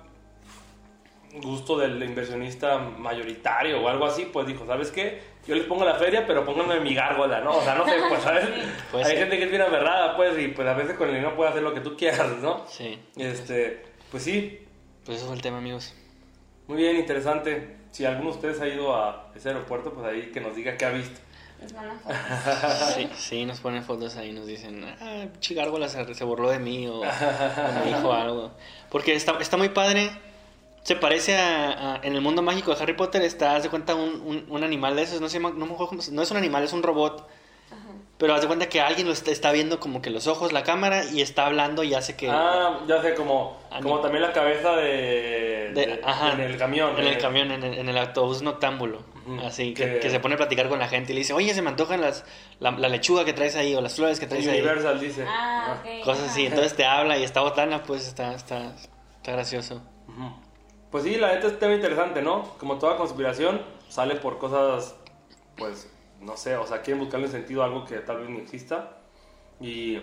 gusto 1.42 1.78
del 1.78 2.02
inversionista 2.02 2.80
mayoritario 2.80 3.82
o 3.82 3.88
algo 3.88 4.06
así, 4.06 4.26
pues 4.26 4.48
dijo, 4.48 4.66
¿sabes 4.66 4.90
qué? 4.92 5.22
Yo 5.48 5.56
les 5.56 5.66
pongo 5.66 5.86
la 5.86 5.96
feria, 5.96 6.26
pero 6.26 6.44
pónganme 6.44 6.80
mi 6.80 6.96
gárgola, 6.96 7.40
¿no? 7.42 7.56
O 7.58 7.62
sea, 7.62 7.76
no 7.76 7.86
sé, 7.86 7.98
pues, 8.10 8.22
¿sabes? 8.24 8.48
Puede 8.92 9.06
Hay 9.06 9.18
gente 9.18 9.38
que 9.38 9.44
es 9.44 9.50
bien 9.50 9.62
aferrada, 9.62 10.16
pues, 10.16 10.38
y 10.40 10.48
pues 10.50 10.68
a 10.68 10.74
veces 10.74 10.96
con 10.98 11.08
el 11.10 11.16
dinero 11.16 11.36
puede 11.36 11.52
hacer 11.52 11.62
lo 11.62 11.74
que 11.74 11.82
tú 11.82 11.96
quieras, 11.96 12.38
¿no? 12.42 12.66
Sí, 12.68 13.00
Este, 13.16 13.84
pues 14.12 14.24
sí, 14.24 14.66
pues 15.06 15.20
eso 15.20 15.28
fue 15.28 15.36
el 15.36 15.42
tema, 15.42 15.60
amigos. 15.60 15.94
muy 16.68 16.78
bien, 16.78 16.98
interesante. 16.98 17.78
Si 17.92 18.06
alguno 18.06 18.32
de 18.32 18.36
ustedes 18.36 18.62
ha 18.62 18.68
ido 18.68 18.96
a 18.96 19.32
ese 19.36 19.50
aeropuerto, 19.50 19.94
pues 19.94 20.06
ahí 20.06 20.32
que 20.32 20.42
nos 20.42 20.56
diga 20.56 20.78
qué 20.78 20.86
ha 20.86 20.92
visto. 20.92 21.20
Les 21.62 21.74
mandan 21.74 22.00
fotos. 22.00 22.18
Sí, 22.96 23.10
sí, 23.16 23.46
nos 23.46 23.60
ponen 23.60 23.84
fotos 23.84 24.16
ahí, 24.18 24.32
nos 24.32 24.46
dicen, 24.48 24.86
ah, 25.02 25.26
Chigárgola 25.40 25.88
se, 25.90 26.14
se 26.14 26.24
burló 26.24 26.50
de 26.50 26.60
mí 26.60 26.88
o, 26.88 27.00
o 27.02 27.04
me 27.04 27.86
dijo 27.96 28.14
algo. 28.14 28.52
Porque 28.90 29.14
está, 29.16 29.38
está 29.40 29.58
muy 29.58 29.70
padre, 29.70 30.10
se 30.84 30.96
parece 30.96 31.38
a, 31.38 31.96
a- 31.96 32.00
en 32.04 32.16
el 32.16 32.22
mundo 32.22 32.42
mágico 32.42 32.74
de 32.74 32.82
Harry 32.82 32.94
Potter, 32.94 33.22
está, 33.22 33.56
haz 33.56 33.64
de 33.64 33.70
cuenta, 33.70 33.96
un, 33.96 34.22
un, 34.26 34.46
un 34.50 34.64
animal 34.64 34.96
de 34.96 35.04
esos, 35.04 35.20
no, 35.22 35.28
sé, 35.30 35.40
no, 35.40 35.50
me 35.52 35.64
acuerdo 35.66 35.88
cómo 35.88 36.02
se- 36.02 36.12
no 36.12 36.22
es 36.22 36.32
un 36.32 36.38
animal, 36.38 36.64
es 36.64 36.74
un 36.74 36.84
robot. 36.84 37.28
Pero 38.18 38.34
haz 38.36 38.42
de 38.42 38.48
cuenta 38.48 38.68
que 38.68 38.82
alguien 38.82 39.08
lo 39.08 39.14
está, 39.14 39.32
está 39.32 39.52
viendo 39.54 39.80
como 39.80 40.02
que 40.02 40.10
los 40.10 40.28
ojos, 40.28 40.52
la 40.52 40.64
cámara 40.64 41.06
y 41.06 41.22
está 41.22 41.46
hablando 41.46 41.84
y 41.86 41.94
hace 41.94 42.18
que... 42.18 42.30
Ah, 42.30 42.82
ya 42.86 43.02
sé, 43.02 43.14
como, 43.16 43.58
como 43.82 43.96
no. 43.96 44.02
también 44.02 44.24
la 44.24 44.34
cabeza 44.34 44.76
de, 44.76 45.72
de- 45.74 45.86
de- 45.86 46.02
ajá, 46.04 46.34
en 46.34 46.42
el 46.42 46.58
camión. 46.58 46.98
En 47.00 47.08
el 47.08 47.14
eh. 47.14 47.18
camión, 47.18 47.50
en 47.52 47.64
el, 47.64 47.78
en 47.78 47.88
el 47.88 47.98
autobús 47.98 48.42
noctámbulo. 48.42 49.04
Así, 49.46 49.74
que, 49.74 49.86
Que- 49.94 50.00
que 50.00 50.10
se 50.10 50.20
pone 50.20 50.36
a 50.36 50.38
platicar 50.38 50.70
con 50.70 50.80
la 50.80 50.88
gente 50.88 51.12
y 51.12 51.16
le 51.16 51.20
dice, 51.20 51.34
oye, 51.34 51.54
se 51.54 51.62
me 51.62 51.70
antojan 51.70 52.02
las, 52.02 52.26
la, 52.60 52.72
la 52.72 52.90
lechuga 52.90 53.26
que 53.26 53.34
traes 53.34 53.56
ahí 53.56 53.76
o 53.76 53.82
las 53.82 53.96
flores 53.96 54.20
que 54.20 54.26
traes 54.28 54.48
ahí. 54.48 54.60
Universal 54.60 55.00
dice. 55.00 55.26
Ah, 55.28 55.74
Ajá. 55.74 55.82
ok. 55.82 56.04
Cosas 56.06 56.30
así. 56.32 56.46
Entonces 56.46 56.76
te 56.76 56.86
habla 56.86 57.18
y 57.18 57.24
está 57.24 57.42
botana, 57.42 57.84
pues 57.84 58.08
está, 58.08 58.34
está, 58.34 58.74
está 58.76 59.32
gracioso. 59.32 59.82
Pues 60.92 61.04
sí, 61.04 61.18
la 61.18 61.34
neta 61.36 61.48
es 61.48 61.54
un 61.54 61.60
tema 61.60 61.76
interesante, 61.76 62.22
¿no? 62.22 62.44
Como 62.58 62.80
toda 62.80 62.98
conspiración, 62.98 63.62
sale 63.90 64.16
por 64.16 64.40
cosas, 64.40 64.96
pues, 65.56 65.88
no 66.20 66.36
sé, 66.36 66.56
o 66.58 66.66
sea, 66.66 66.82
quieren 66.82 67.00
buscarle 67.02 67.28
sentido 67.28 67.62
a 67.62 67.66
algo 67.66 67.86
que 67.86 67.98
tal 67.98 68.18
vez 68.22 68.30
ni 68.30 68.40
exista. 68.40 68.98
Y, 69.62 70.00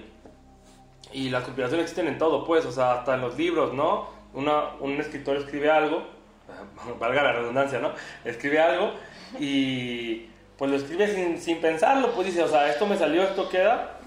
y 1.13 1.31
las 1.31 1.43
conspiraciones 1.43 1.85
existen 1.85 2.07
en 2.07 2.19
todo, 2.19 2.45
pues, 2.45 2.65
o 2.67 2.71
sea, 2.73 2.93
hasta 3.01 3.15
en 3.15 3.23
los 3.23 3.37
libros, 3.37 3.73
¿no? 3.73 4.09
Una, 4.35 4.75
un 4.81 5.01
escritor 5.01 5.37
escribe 5.39 5.71
algo, 5.71 6.05
valga 7.01 7.23
la 7.23 7.33
redundancia, 7.33 7.79
¿no? 7.81 7.93
Escribe 8.25 8.61
algo 8.61 8.93
y 9.39 10.27
pues 10.57 10.71
lo 10.71 10.77
escribe 10.77 11.15
sin, 11.15 11.41
sin 11.41 11.61
pensarlo, 11.61 12.13
pues 12.15 12.29
dice, 12.29 12.43
o 12.43 12.49
sea, 12.49 12.71
esto 12.71 12.87
me 12.87 12.97
salió, 12.97 13.23
esto 13.23 13.49
queda. 13.49 13.99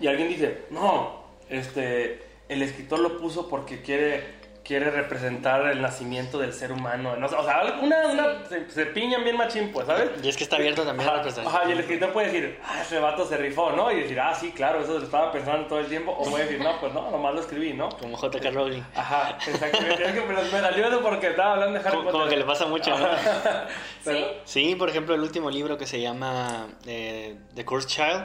Y 0.00 0.06
alguien 0.06 0.28
dice, 0.28 0.62
no, 0.70 1.24
este, 1.48 2.22
el 2.48 2.62
escritor 2.62 3.00
lo 3.00 3.18
puso 3.18 3.48
porque 3.48 3.82
quiere, 3.82 4.24
quiere 4.68 4.90
representar 4.90 5.66
el 5.66 5.80
nacimiento 5.80 6.38
del 6.38 6.52
ser 6.52 6.70
humano. 6.72 7.16
No 7.16 7.26
o 7.26 7.44
sea, 7.44 7.62
una, 7.82 8.06
una 8.08 8.46
se, 8.46 8.70
se 8.70 8.84
piñan 8.84 9.24
bien 9.24 9.38
machín, 9.38 9.72
pues, 9.72 9.86
¿sabes? 9.86 10.10
Y 10.22 10.28
es 10.28 10.36
que 10.36 10.44
está 10.44 10.56
abierto 10.56 10.84
también 10.84 11.08
a 11.08 11.12
la 11.12 11.18
Ajá, 11.20 11.24
representación. 11.24 11.62
ajá, 11.62 11.68
y 11.70 11.72
el 11.72 11.80
escritor 11.80 12.12
puede 12.12 12.26
decir, 12.26 12.60
ah, 12.62 12.82
ese 12.82 12.98
vato 12.98 13.26
se 13.26 13.38
rifó, 13.38 13.72
¿no? 13.72 13.90
Y 13.90 14.00
decir, 14.02 14.20
ah, 14.20 14.34
sí, 14.34 14.52
claro, 14.52 14.80
eso 14.82 14.98
lo 14.98 15.04
estaba 15.06 15.32
pensando 15.32 15.66
todo 15.68 15.78
el 15.80 15.86
tiempo. 15.86 16.12
O 16.12 16.22
puede 16.30 16.44
decir, 16.44 16.60
no, 16.60 16.78
pues 16.80 16.92
no, 16.92 17.10
nomás 17.10 17.34
lo 17.34 17.40
escribí, 17.40 17.72
¿no? 17.72 17.88
Como 17.88 18.18
JK 18.20 18.52
Rowling. 18.52 18.82
Ajá, 18.94 19.38
exactamente. 19.46 20.04
Es 20.04 20.12
que 20.12 20.20
me, 20.20 20.34
me 20.34 20.50
salió 20.50 20.86
eso 20.86 21.00
porque 21.00 21.28
estaba 21.28 21.54
hablando 21.54 21.78
de 21.78 21.88
Harry 21.88 21.90
Como, 21.96 22.02
Potter. 22.04 22.12
como 22.20 22.30
que 22.30 22.36
le 22.36 22.44
pasa 22.44 22.66
mucho, 22.66 22.90
¿no? 22.98 23.08
Pero- 24.04 24.26
Sí, 24.44 24.74
por 24.74 24.90
ejemplo, 24.90 25.14
el 25.14 25.22
último 25.22 25.50
libro 25.50 25.78
que 25.78 25.86
se 25.86 25.98
llama 26.00 26.66
eh, 26.86 27.36
The 27.54 27.64
Cursed 27.64 27.88
Child, 27.88 28.24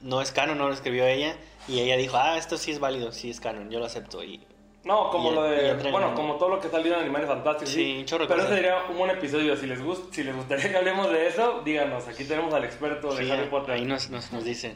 no 0.00 0.22
es 0.22 0.32
canon, 0.32 0.56
no 0.56 0.68
lo 0.68 0.72
escribió 0.74 1.04
ella. 1.06 1.36
Y 1.68 1.80
ella 1.80 1.98
dijo, 1.98 2.16
ah, 2.16 2.38
esto 2.38 2.56
sí 2.56 2.70
es 2.72 2.80
válido, 2.80 3.12
sí 3.12 3.28
es 3.30 3.40
canon, 3.40 3.70
yo 3.70 3.78
lo 3.78 3.84
acepto. 3.84 4.24
Y 4.24 4.42
No, 4.84 5.10
como 5.10 5.30
Y- 5.30 5.34
lo 5.34 5.42
de. 5.44 5.90
Bueno, 5.90 6.14
como 6.14 6.34
todo 6.36 6.48
lo 6.48 6.60
que 6.60 6.68
salió 6.68 6.94
en 6.94 7.00
Animales 7.02 7.28
Fantásticos. 7.28 7.72
Sí, 7.72 7.98
un 8.00 8.04
chorro 8.04 8.26
Pero 8.26 8.42
ese 8.42 8.54
sería 8.54 8.84
un 8.86 9.10
episodio. 9.10 9.56
Si 9.56 9.66
les, 9.66 9.80
gust, 9.82 10.12
si 10.12 10.24
les 10.24 10.34
gustaría 10.34 10.70
que 10.70 10.76
hablemos 10.76 11.08
de 11.10 11.28
eso, 11.28 11.60
díganos. 11.64 12.08
Aquí 12.08 12.24
tenemos 12.24 12.52
al 12.52 12.64
experto 12.64 13.14
de 13.14 13.24
sí, 13.24 13.30
Harry 13.30 13.48
Potter. 13.48 13.74
ahí 13.74 13.84
nos, 13.84 14.10
nos, 14.10 14.32
nos 14.32 14.44
dice. 14.44 14.74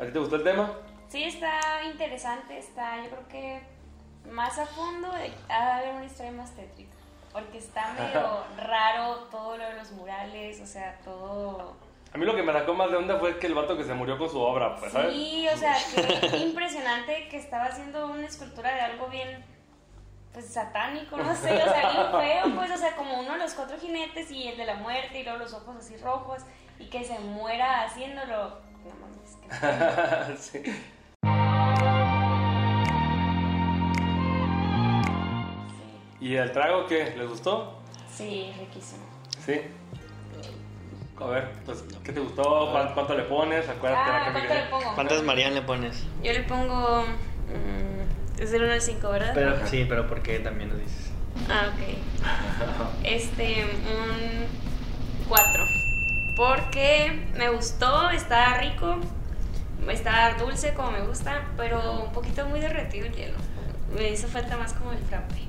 ¿A 0.00 0.04
ti 0.06 0.12
te 0.12 0.18
gustó 0.18 0.36
el 0.36 0.42
tema? 0.44 0.72
Sí, 1.08 1.22
está 1.22 1.84
interesante, 1.84 2.58
está, 2.58 2.96
yo 3.04 3.10
creo 3.10 3.28
que 3.28 3.60
más 4.30 4.58
a 4.58 4.66
fondo 4.66 5.14
eh, 5.18 5.30
ha 5.48 5.64
de 5.64 5.72
haber 5.84 5.94
una 5.96 6.06
historia 6.06 6.32
más 6.32 6.50
tétrica, 6.56 6.90
porque 7.32 7.58
está 7.58 7.92
medio 7.92 8.42
raro 8.66 9.18
todo 9.30 9.56
lo 9.56 9.64
de 9.64 9.74
los 9.76 9.92
murales, 9.92 10.60
o 10.60 10.66
sea, 10.66 10.98
todo... 11.04 11.76
A 12.14 12.18
mí 12.18 12.24
lo 12.26 12.36
que 12.36 12.44
me 12.44 12.52
sacó 12.52 12.74
más 12.74 12.90
de 12.92 12.96
onda 12.96 13.18
fue 13.18 13.38
que 13.40 13.48
el 13.48 13.54
vato 13.54 13.76
que 13.76 13.82
se 13.82 13.92
murió 13.92 14.16
con 14.16 14.30
su 14.30 14.40
obra, 14.40 14.76
pues, 14.76 14.92
¿sabes? 14.92 15.12
Sí, 15.12 15.48
o 15.52 15.56
sea, 15.56 15.74
qué 16.30 16.36
impresionante 16.38 17.26
que 17.28 17.36
estaba 17.36 17.64
haciendo 17.64 18.06
una 18.06 18.26
escultura 18.26 18.72
de 18.72 18.80
algo 18.82 19.08
bien, 19.08 19.44
pues 20.32 20.46
satánico, 20.46 21.16
no 21.16 21.34
sé, 21.34 21.52
o 21.60 21.64
sea, 21.64 21.90
bien 21.90 22.22
feo, 22.22 22.54
pues, 22.54 22.70
o 22.70 22.76
sea, 22.76 22.94
como 22.94 23.18
uno 23.18 23.32
de 23.32 23.38
los 23.38 23.54
cuatro 23.54 23.76
jinetes 23.80 24.30
y 24.30 24.46
el 24.46 24.56
de 24.56 24.64
la 24.64 24.76
muerte 24.76 25.18
y 25.20 25.24
luego 25.24 25.40
los 25.40 25.52
ojos 25.54 25.74
así 25.76 25.96
rojos 25.96 26.42
y 26.78 26.86
que 26.86 27.02
se 27.02 27.18
muera 27.18 27.82
haciéndolo. 27.82 28.60
No 28.84 28.94
mames, 29.00 29.36
que- 29.40 30.62
sí. 30.62 30.84
¿Y 36.20 36.36
el 36.36 36.52
trago 36.52 36.86
qué? 36.86 37.12
¿Les 37.16 37.28
gustó? 37.28 37.78
Sí, 38.10 38.52
riquísimo. 38.58 39.02
Sí. 39.44 39.60
A 41.20 41.26
ver, 41.26 41.48
pues, 41.64 41.84
¿qué 42.02 42.12
te 42.12 42.20
gustó? 42.20 42.70
¿Cuán- 42.72 42.92
¿Cuánto, 42.92 43.14
le 43.14 43.22
pones? 43.24 43.68
Acuérdate 43.68 44.10
Ah, 44.10 44.18
la 44.18 44.24
que 44.24 44.30
me 44.30 44.38
¿cuánto 44.46 44.54
le 44.54 44.70
pongo? 44.70 44.94
¿Cuántas 44.94 45.22
Marian 45.22 45.54
le 45.54 45.62
pones? 45.62 46.04
Yo 46.22 46.32
le 46.32 46.42
pongo. 46.42 47.04
mm, 47.04 48.40
es 48.42 48.50
del 48.50 48.64
1 48.64 48.72
al 48.72 48.80
5, 48.80 49.10
¿verdad? 49.10 49.30
Pero, 49.34 49.66
sí, 49.66 49.86
pero 49.88 50.06
¿por 50.08 50.22
qué 50.22 50.40
también 50.40 50.70
lo 50.70 50.76
dices? 50.76 51.10
Ah, 51.48 51.68
ok. 51.72 51.98
Este, 53.04 53.64
un 53.64 54.46
4. 55.28 55.64
Porque 56.36 57.26
me 57.36 57.48
gustó, 57.50 58.10
está 58.10 58.58
rico, 58.58 58.96
está 59.88 60.34
dulce 60.36 60.74
como 60.74 60.90
me 60.90 61.02
gusta, 61.02 61.42
pero 61.56 62.02
un 62.02 62.12
poquito 62.12 62.44
muy 62.46 62.58
derretido 62.58 63.06
el 63.06 63.14
hielo. 63.14 63.38
Me 63.96 64.10
hizo 64.10 64.26
falta 64.26 64.56
más 64.56 64.72
como 64.72 64.90
el 64.92 64.98
frappe. 64.98 65.43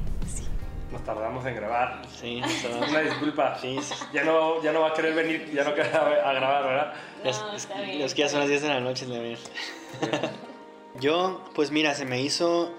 Nos 0.96 1.04
tardamos 1.04 1.46
en 1.46 1.56
grabar. 1.56 2.02
Sí, 2.08 2.42
Una 2.90 3.02
disculpa. 3.02 3.58
Sí, 3.60 3.78
sí. 3.82 3.94
Ya 4.14 4.24
no, 4.24 4.64
ya 4.64 4.72
no 4.72 4.80
va 4.80 4.88
a 4.88 4.94
querer 4.94 5.14
venir, 5.14 5.52
ya 5.54 5.66
no 5.66 5.74
quiere 5.74 5.90
a, 5.92 6.30
a 6.30 6.34
grabar, 6.34 6.64
¿verdad? 6.64 6.94
No, 7.22 7.30
Es, 7.30 7.36
es- 7.54 7.54
está 7.66 7.82
bien, 7.82 8.02
es 8.02 8.14
que 8.14 8.22
ya 8.22 8.30
son 8.30 8.40
las 8.40 8.48
10 8.48 8.62
de 8.62 8.70
la 8.70 8.80
noche, 8.80 9.06
de 9.06 9.20
ver. 9.20 9.38
Yo, 11.02 11.44
pues 11.54 11.72
mira, 11.72 11.94
se 11.96 12.06
me 12.06 12.22
hizo, 12.22 12.72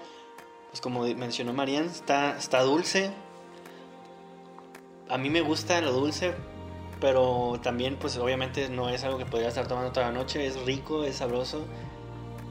pues 0.71 0.81
como 0.81 1.03
mencionó 1.03 1.53
Marian, 1.53 1.85
está, 1.85 2.35
está 2.35 2.61
dulce. 2.63 3.11
A 5.09 5.19
mí 5.19 5.29
me 5.29 5.41
gusta 5.41 5.79
lo 5.81 5.91
dulce, 5.91 6.33
pero 6.99 7.59
también, 7.61 7.97
pues 7.97 8.17
obviamente 8.17 8.67
no 8.69 8.89
es 8.89 9.03
algo 9.03 9.19
que 9.19 9.27
podría 9.27 9.49
estar 9.49 9.67
tomando 9.67 9.91
toda 9.91 10.07
la 10.07 10.11
noche. 10.13 10.43
Es 10.47 10.59
rico, 10.65 11.03
es 11.03 11.17
sabroso. 11.17 11.67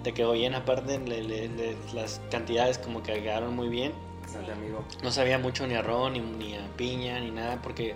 Te 0.04 0.14
quedó 0.14 0.30
bien, 0.30 0.54
aparte, 0.54 1.00
le- 1.00 1.24
le- 1.24 1.48
le- 1.48 1.76
las 1.92 2.20
cantidades 2.30 2.78
como 2.78 3.02
que 3.02 3.20
quedaron 3.20 3.56
muy 3.56 3.68
bien. 3.68 3.92
Amigo. 4.34 4.84
No 5.02 5.10
sabía 5.10 5.38
mucho 5.38 5.66
ni 5.66 5.74
a 5.74 5.82
ron, 5.82 6.12
ni, 6.14 6.20
ni 6.20 6.54
a 6.56 6.66
piña, 6.76 7.18
ni 7.20 7.30
nada, 7.30 7.60
porque 7.62 7.94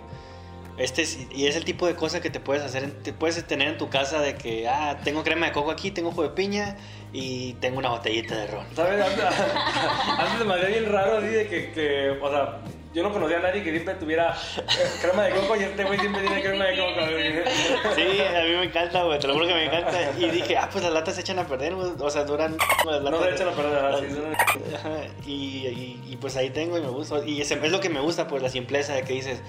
este 0.77 1.01
es, 1.03 1.27
y 1.31 1.47
es 1.47 1.55
el 1.55 1.65
tipo 1.65 1.85
de 1.87 1.95
cosa 1.95 2.21
que 2.21 2.29
te 2.29 2.39
puedes 2.39 2.63
hacer, 2.63 2.83
en- 2.83 3.03
te 3.03 3.13
puedes 3.13 3.45
tener 3.45 3.67
en 3.67 3.77
tu 3.77 3.89
casa 3.89 4.19
de 4.21 4.35
que, 4.35 4.67
ah, 4.67 4.97
tengo 5.03 5.23
crema 5.23 5.47
de 5.47 5.51
coco 5.51 5.71
aquí, 5.71 5.91
tengo 5.91 6.11
jugo 6.11 6.23
de 6.23 6.29
piña 6.29 6.77
y 7.13 7.53
tengo 7.55 7.77
una 7.79 7.89
botellita 7.89 8.35
de 8.35 8.47
ron. 8.47 8.65
¿Sabes? 8.75 9.03
Antes, 9.05 9.23
antes 10.17 10.37
se 10.39 10.45
me 10.45 10.53
hacía 10.55 10.67
bien 10.69 10.91
raro 10.91 11.17
así 11.17 11.27
de 11.27 11.47
que, 11.47 11.71
que, 11.73 12.09
o 12.21 12.29
sea, 12.29 12.59
yo 12.93 13.03
no 13.03 13.11
conocía 13.13 13.37
a 13.37 13.41
nadie 13.41 13.63
que 13.63 13.71
siempre 13.71 13.95
tuviera 13.95 14.35
eh, 14.57 14.61
crema 15.01 15.23
de 15.23 15.31
coco 15.35 15.55
y 15.55 15.63
este 15.63 15.83
güey 15.85 15.97
siempre 15.99 16.21
tiene 16.23 16.41
crema 16.41 16.65
de 16.65 16.77
coco. 16.77 17.95
Sí, 17.95 18.01
a 18.21 18.43
mí 18.43 18.49
me 18.51 18.63
encanta, 18.65 19.03
güey, 19.03 19.17
te 19.19 19.27
lo 19.27 19.33
juro 19.33 19.47
que 19.47 19.53
me 19.53 19.65
encanta. 19.65 20.11
Y 20.19 20.29
dije, 20.29 20.57
ah, 20.57 20.67
pues 20.71 20.83
las 20.83 20.93
latas 20.93 21.15
se 21.15 21.21
echan 21.21 21.39
a 21.39 21.47
perder, 21.47 21.75
güey, 21.75 21.91
o 21.99 22.09
sea, 22.09 22.23
duran 22.25 22.57
las 22.85 23.01
No 23.01 23.11
latas. 23.11 23.27
se 23.29 23.35
echan 23.35 23.47
a 23.47 23.51
perder, 23.51 23.71
¿verdad? 23.71 23.99
Sí, 23.99 24.13
son- 24.15 24.75
Ajá, 24.75 24.89
y, 25.25 25.31
y- 25.67 26.03
y, 26.09 26.17
pues 26.17 26.35
ahí 26.35 26.49
tengo 26.49 26.77
y 26.77 26.81
me 26.81 26.89
gusta. 26.89 27.25
Y 27.25 27.39
ese- 27.41 27.59
es 27.65 27.71
lo 27.71 27.79
que 27.79 27.89
me 27.89 27.99
gusta, 28.01 28.27
pues 28.27 28.43
la 28.43 28.49
simpleza 28.49 28.93
de 28.93 29.03
que 29.03 29.13
dices, 29.13 29.41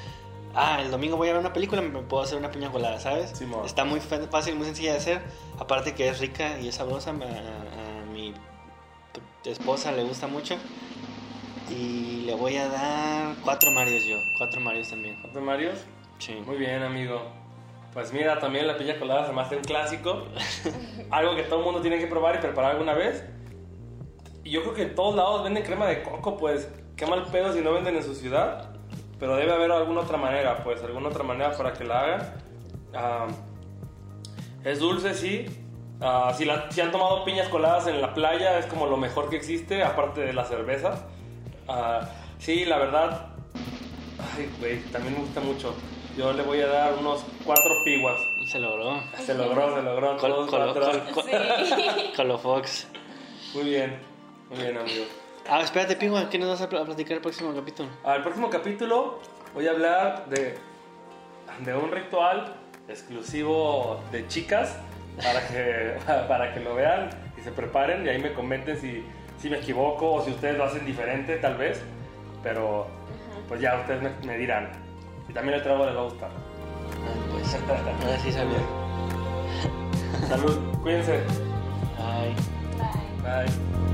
ah, 0.54 0.78
el 0.80 0.90
domingo 0.92 1.16
voy 1.16 1.28
a 1.28 1.32
ver 1.32 1.40
una 1.40 1.52
película, 1.52 1.82
me 1.82 2.00
puedo 2.02 2.22
hacer 2.22 2.38
una 2.38 2.50
piña 2.52 2.70
colada, 2.70 3.00
¿sabes? 3.00 3.30
Sí. 3.34 3.46
Está 3.66 3.84
muy 3.84 4.00
fácil, 4.00 4.54
muy 4.54 4.66
sencilla 4.66 4.92
de 4.92 4.98
hacer. 4.98 5.20
Aparte 5.58 5.94
que 5.94 6.08
es 6.08 6.20
rica 6.20 6.58
y 6.60 6.68
es 6.68 6.76
sabrosa, 6.76 7.10
a, 7.10 7.12
a 7.14 8.06
mi 8.12 8.32
esposa 9.44 9.90
le 9.92 10.04
gusta 10.04 10.26
mucho. 10.28 10.56
Y 11.70 12.22
le 12.26 12.34
voy 12.34 12.56
a 12.56 12.68
dar 12.68 13.34
cuatro 13.44 13.70
Marios 13.70 14.04
yo, 14.04 14.16
cuatro 14.38 14.60
Marios 14.60 14.90
también. 14.90 15.16
¿Cuántos 15.20 15.42
Marios? 15.42 15.78
Sí. 16.18 16.34
Muy 16.46 16.56
bien, 16.56 16.82
amigo. 16.82 17.22
Pues 17.92 18.12
mira, 18.12 18.38
también 18.38 18.66
la 18.66 18.76
piña 18.76 18.98
colada 18.98 19.26
se 19.26 19.32
me 19.32 19.40
hace 19.42 19.56
un 19.56 19.62
clásico. 19.62 20.24
Algo 21.10 21.34
que 21.34 21.42
todo 21.42 21.58
el 21.60 21.64
mundo 21.64 21.80
tiene 21.80 21.98
que 21.98 22.06
probar 22.06 22.36
y 22.36 22.38
preparar 22.38 22.72
alguna 22.72 22.94
vez. 22.94 23.24
Y 24.44 24.50
yo 24.50 24.62
creo 24.62 24.74
que 24.74 24.82
en 24.82 24.94
todos 24.94 25.14
lados 25.14 25.44
venden 25.44 25.62
crema 25.64 25.86
de 25.86 26.02
coco, 26.02 26.36
pues. 26.36 26.68
Qué 26.96 27.06
mal 27.06 27.24
pedo 27.26 27.52
si 27.52 27.60
no 27.60 27.72
venden 27.72 27.96
en 27.96 28.02
su 28.02 28.14
ciudad. 28.14 28.70
Pero 29.18 29.36
debe 29.36 29.52
haber 29.52 29.70
alguna 29.72 30.00
otra 30.00 30.16
manera, 30.18 30.62
pues. 30.64 30.82
Alguna 30.82 31.08
otra 31.08 31.22
manera 31.22 31.52
para 31.56 31.72
que 31.72 31.84
la 31.84 32.00
hagan. 32.00 32.34
Ah, 32.94 33.26
es 34.64 34.78
dulce, 34.78 35.14
sí. 35.14 35.46
Ah, 36.00 36.32
si, 36.36 36.44
la- 36.44 36.70
si 36.70 36.80
han 36.80 36.90
tomado 36.92 37.24
piñas 37.24 37.48
coladas 37.48 37.86
en 37.86 38.00
la 38.00 38.14
playa, 38.14 38.58
es 38.58 38.66
como 38.66 38.86
lo 38.86 38.96
mejor 38.96 39.28
que 39.30 39.36
existe, 39.36 39.82
aparte 39.84 40.20
de 40.22 40.32
la 40.32 40.44
cerveza. 40.44 41.06
Ah, 41.68 42.08
sí, 42.38 42.64
la 42.64 42.78
verdad, 42.78 43.26
Ay, 44.36 44.48
güey, 44.60 44.80
también 44.92 45.14
me 45.14 45.20
gusta 45.20 45.40
mucho. 45.40 45.74
Yo 46.16 46.32
le 46.32 46.42
voy 46.42 46.60
a 46.60 46.66
dar 46.68 46.94
unos 46.94 47.24
cuatro 47.44 47.72
piguas. 47.84 48.20
Se 48.50 48.58
logró. 48.60 49.00
Se 49.18 49.34
logró, 49.34 49.74
se 49.76 49.82
logró. 49.82 50.16
Col- 50.18 50.46
colo- 50.46 50.72
cuatro. 50.74 51.04
col- 51.12 51.24
Sí. 51.24 52.12
Colofox. 52.16 52.86
Muy 53.54 53.64
bien, 53.64 53.98
muy 54.50 54.58
bien, 54.60 54.76
amigo. 54.78 55.04
Ah, 55.48 55.60
espérate, 55.62 55.96
Pingua, 55.96 56.28
¿qué 56.30 56.38
nos 56.38 56.48
vas 56.50 56.60
a 56.62 56.68
pl- 56.68 56.80
a 56.80 56.84
platicar 56.84 57.14
el 57.14 57.20
próximo 57.20 57.52
capítulo? 57.54 57.88
Al 58.04 58.22
próximo 58.22 58.48
capítulo 58.48 59.18
voy 59.54 59.66
a 59.66 59.70
hablar 59.72 60.26
de, 60.28 60.56
de 61.64 61.74
un 61.74 61.90
ritual 61.90 62.54
exclusivo 62.88 64.00
de 64.12 64.26
chicas 64.28 64.76
para 65.22 65.46
que, 65.48 65.96
para 66.28 66.54
que 66.54 66.60
lo 66.60 66.74
vean 66.74 67.10
y 67.36 67.40
se 67.42 67.50
preparen 67.50 68.06
y 68.06 68.08
ahí 68.10 68.18
me 68.20 68.32
comenten 68.34 68.78
si, 68.80 69.04
si 69.42 69.50
me 69.50 69.58
equivoco 69.58 70.12
o 70.12 70.24
si 70.24 70.30
ustedes 70.30 70.56
lo 70.56 70.64
hacen 70.64 70.86
diferente, 70.86 71.36
tal 71.38 71.56
vez. 71.56 71.82
Pero 72.44 72.86
pues 73.48 73.60
ya 73.60 73.80
ustedes 73.80 74.00
me, 74.00 74.10
me 74.26 74.38
dirán. 74.38 74.70
Y 75.28 75.32
también 75.32 75.58
el 75.58 75.62
trago 75.64 75.84
les 75.84 75.96
va 75.96 76.00
a 76.00 76.04
gustar. 76.04 76.30
Ah, 76.30 77.32
pues, 77.32 77.58
ahora 78.04 78.18
sí 78.20 78.32
salió. 78.32 78.56
Salud, 80.28 80.58
cuídense. 80.82 81.20
Ay. 81.98 82.34
Bye. 83.22 83.46
Bye. 83.46 83.91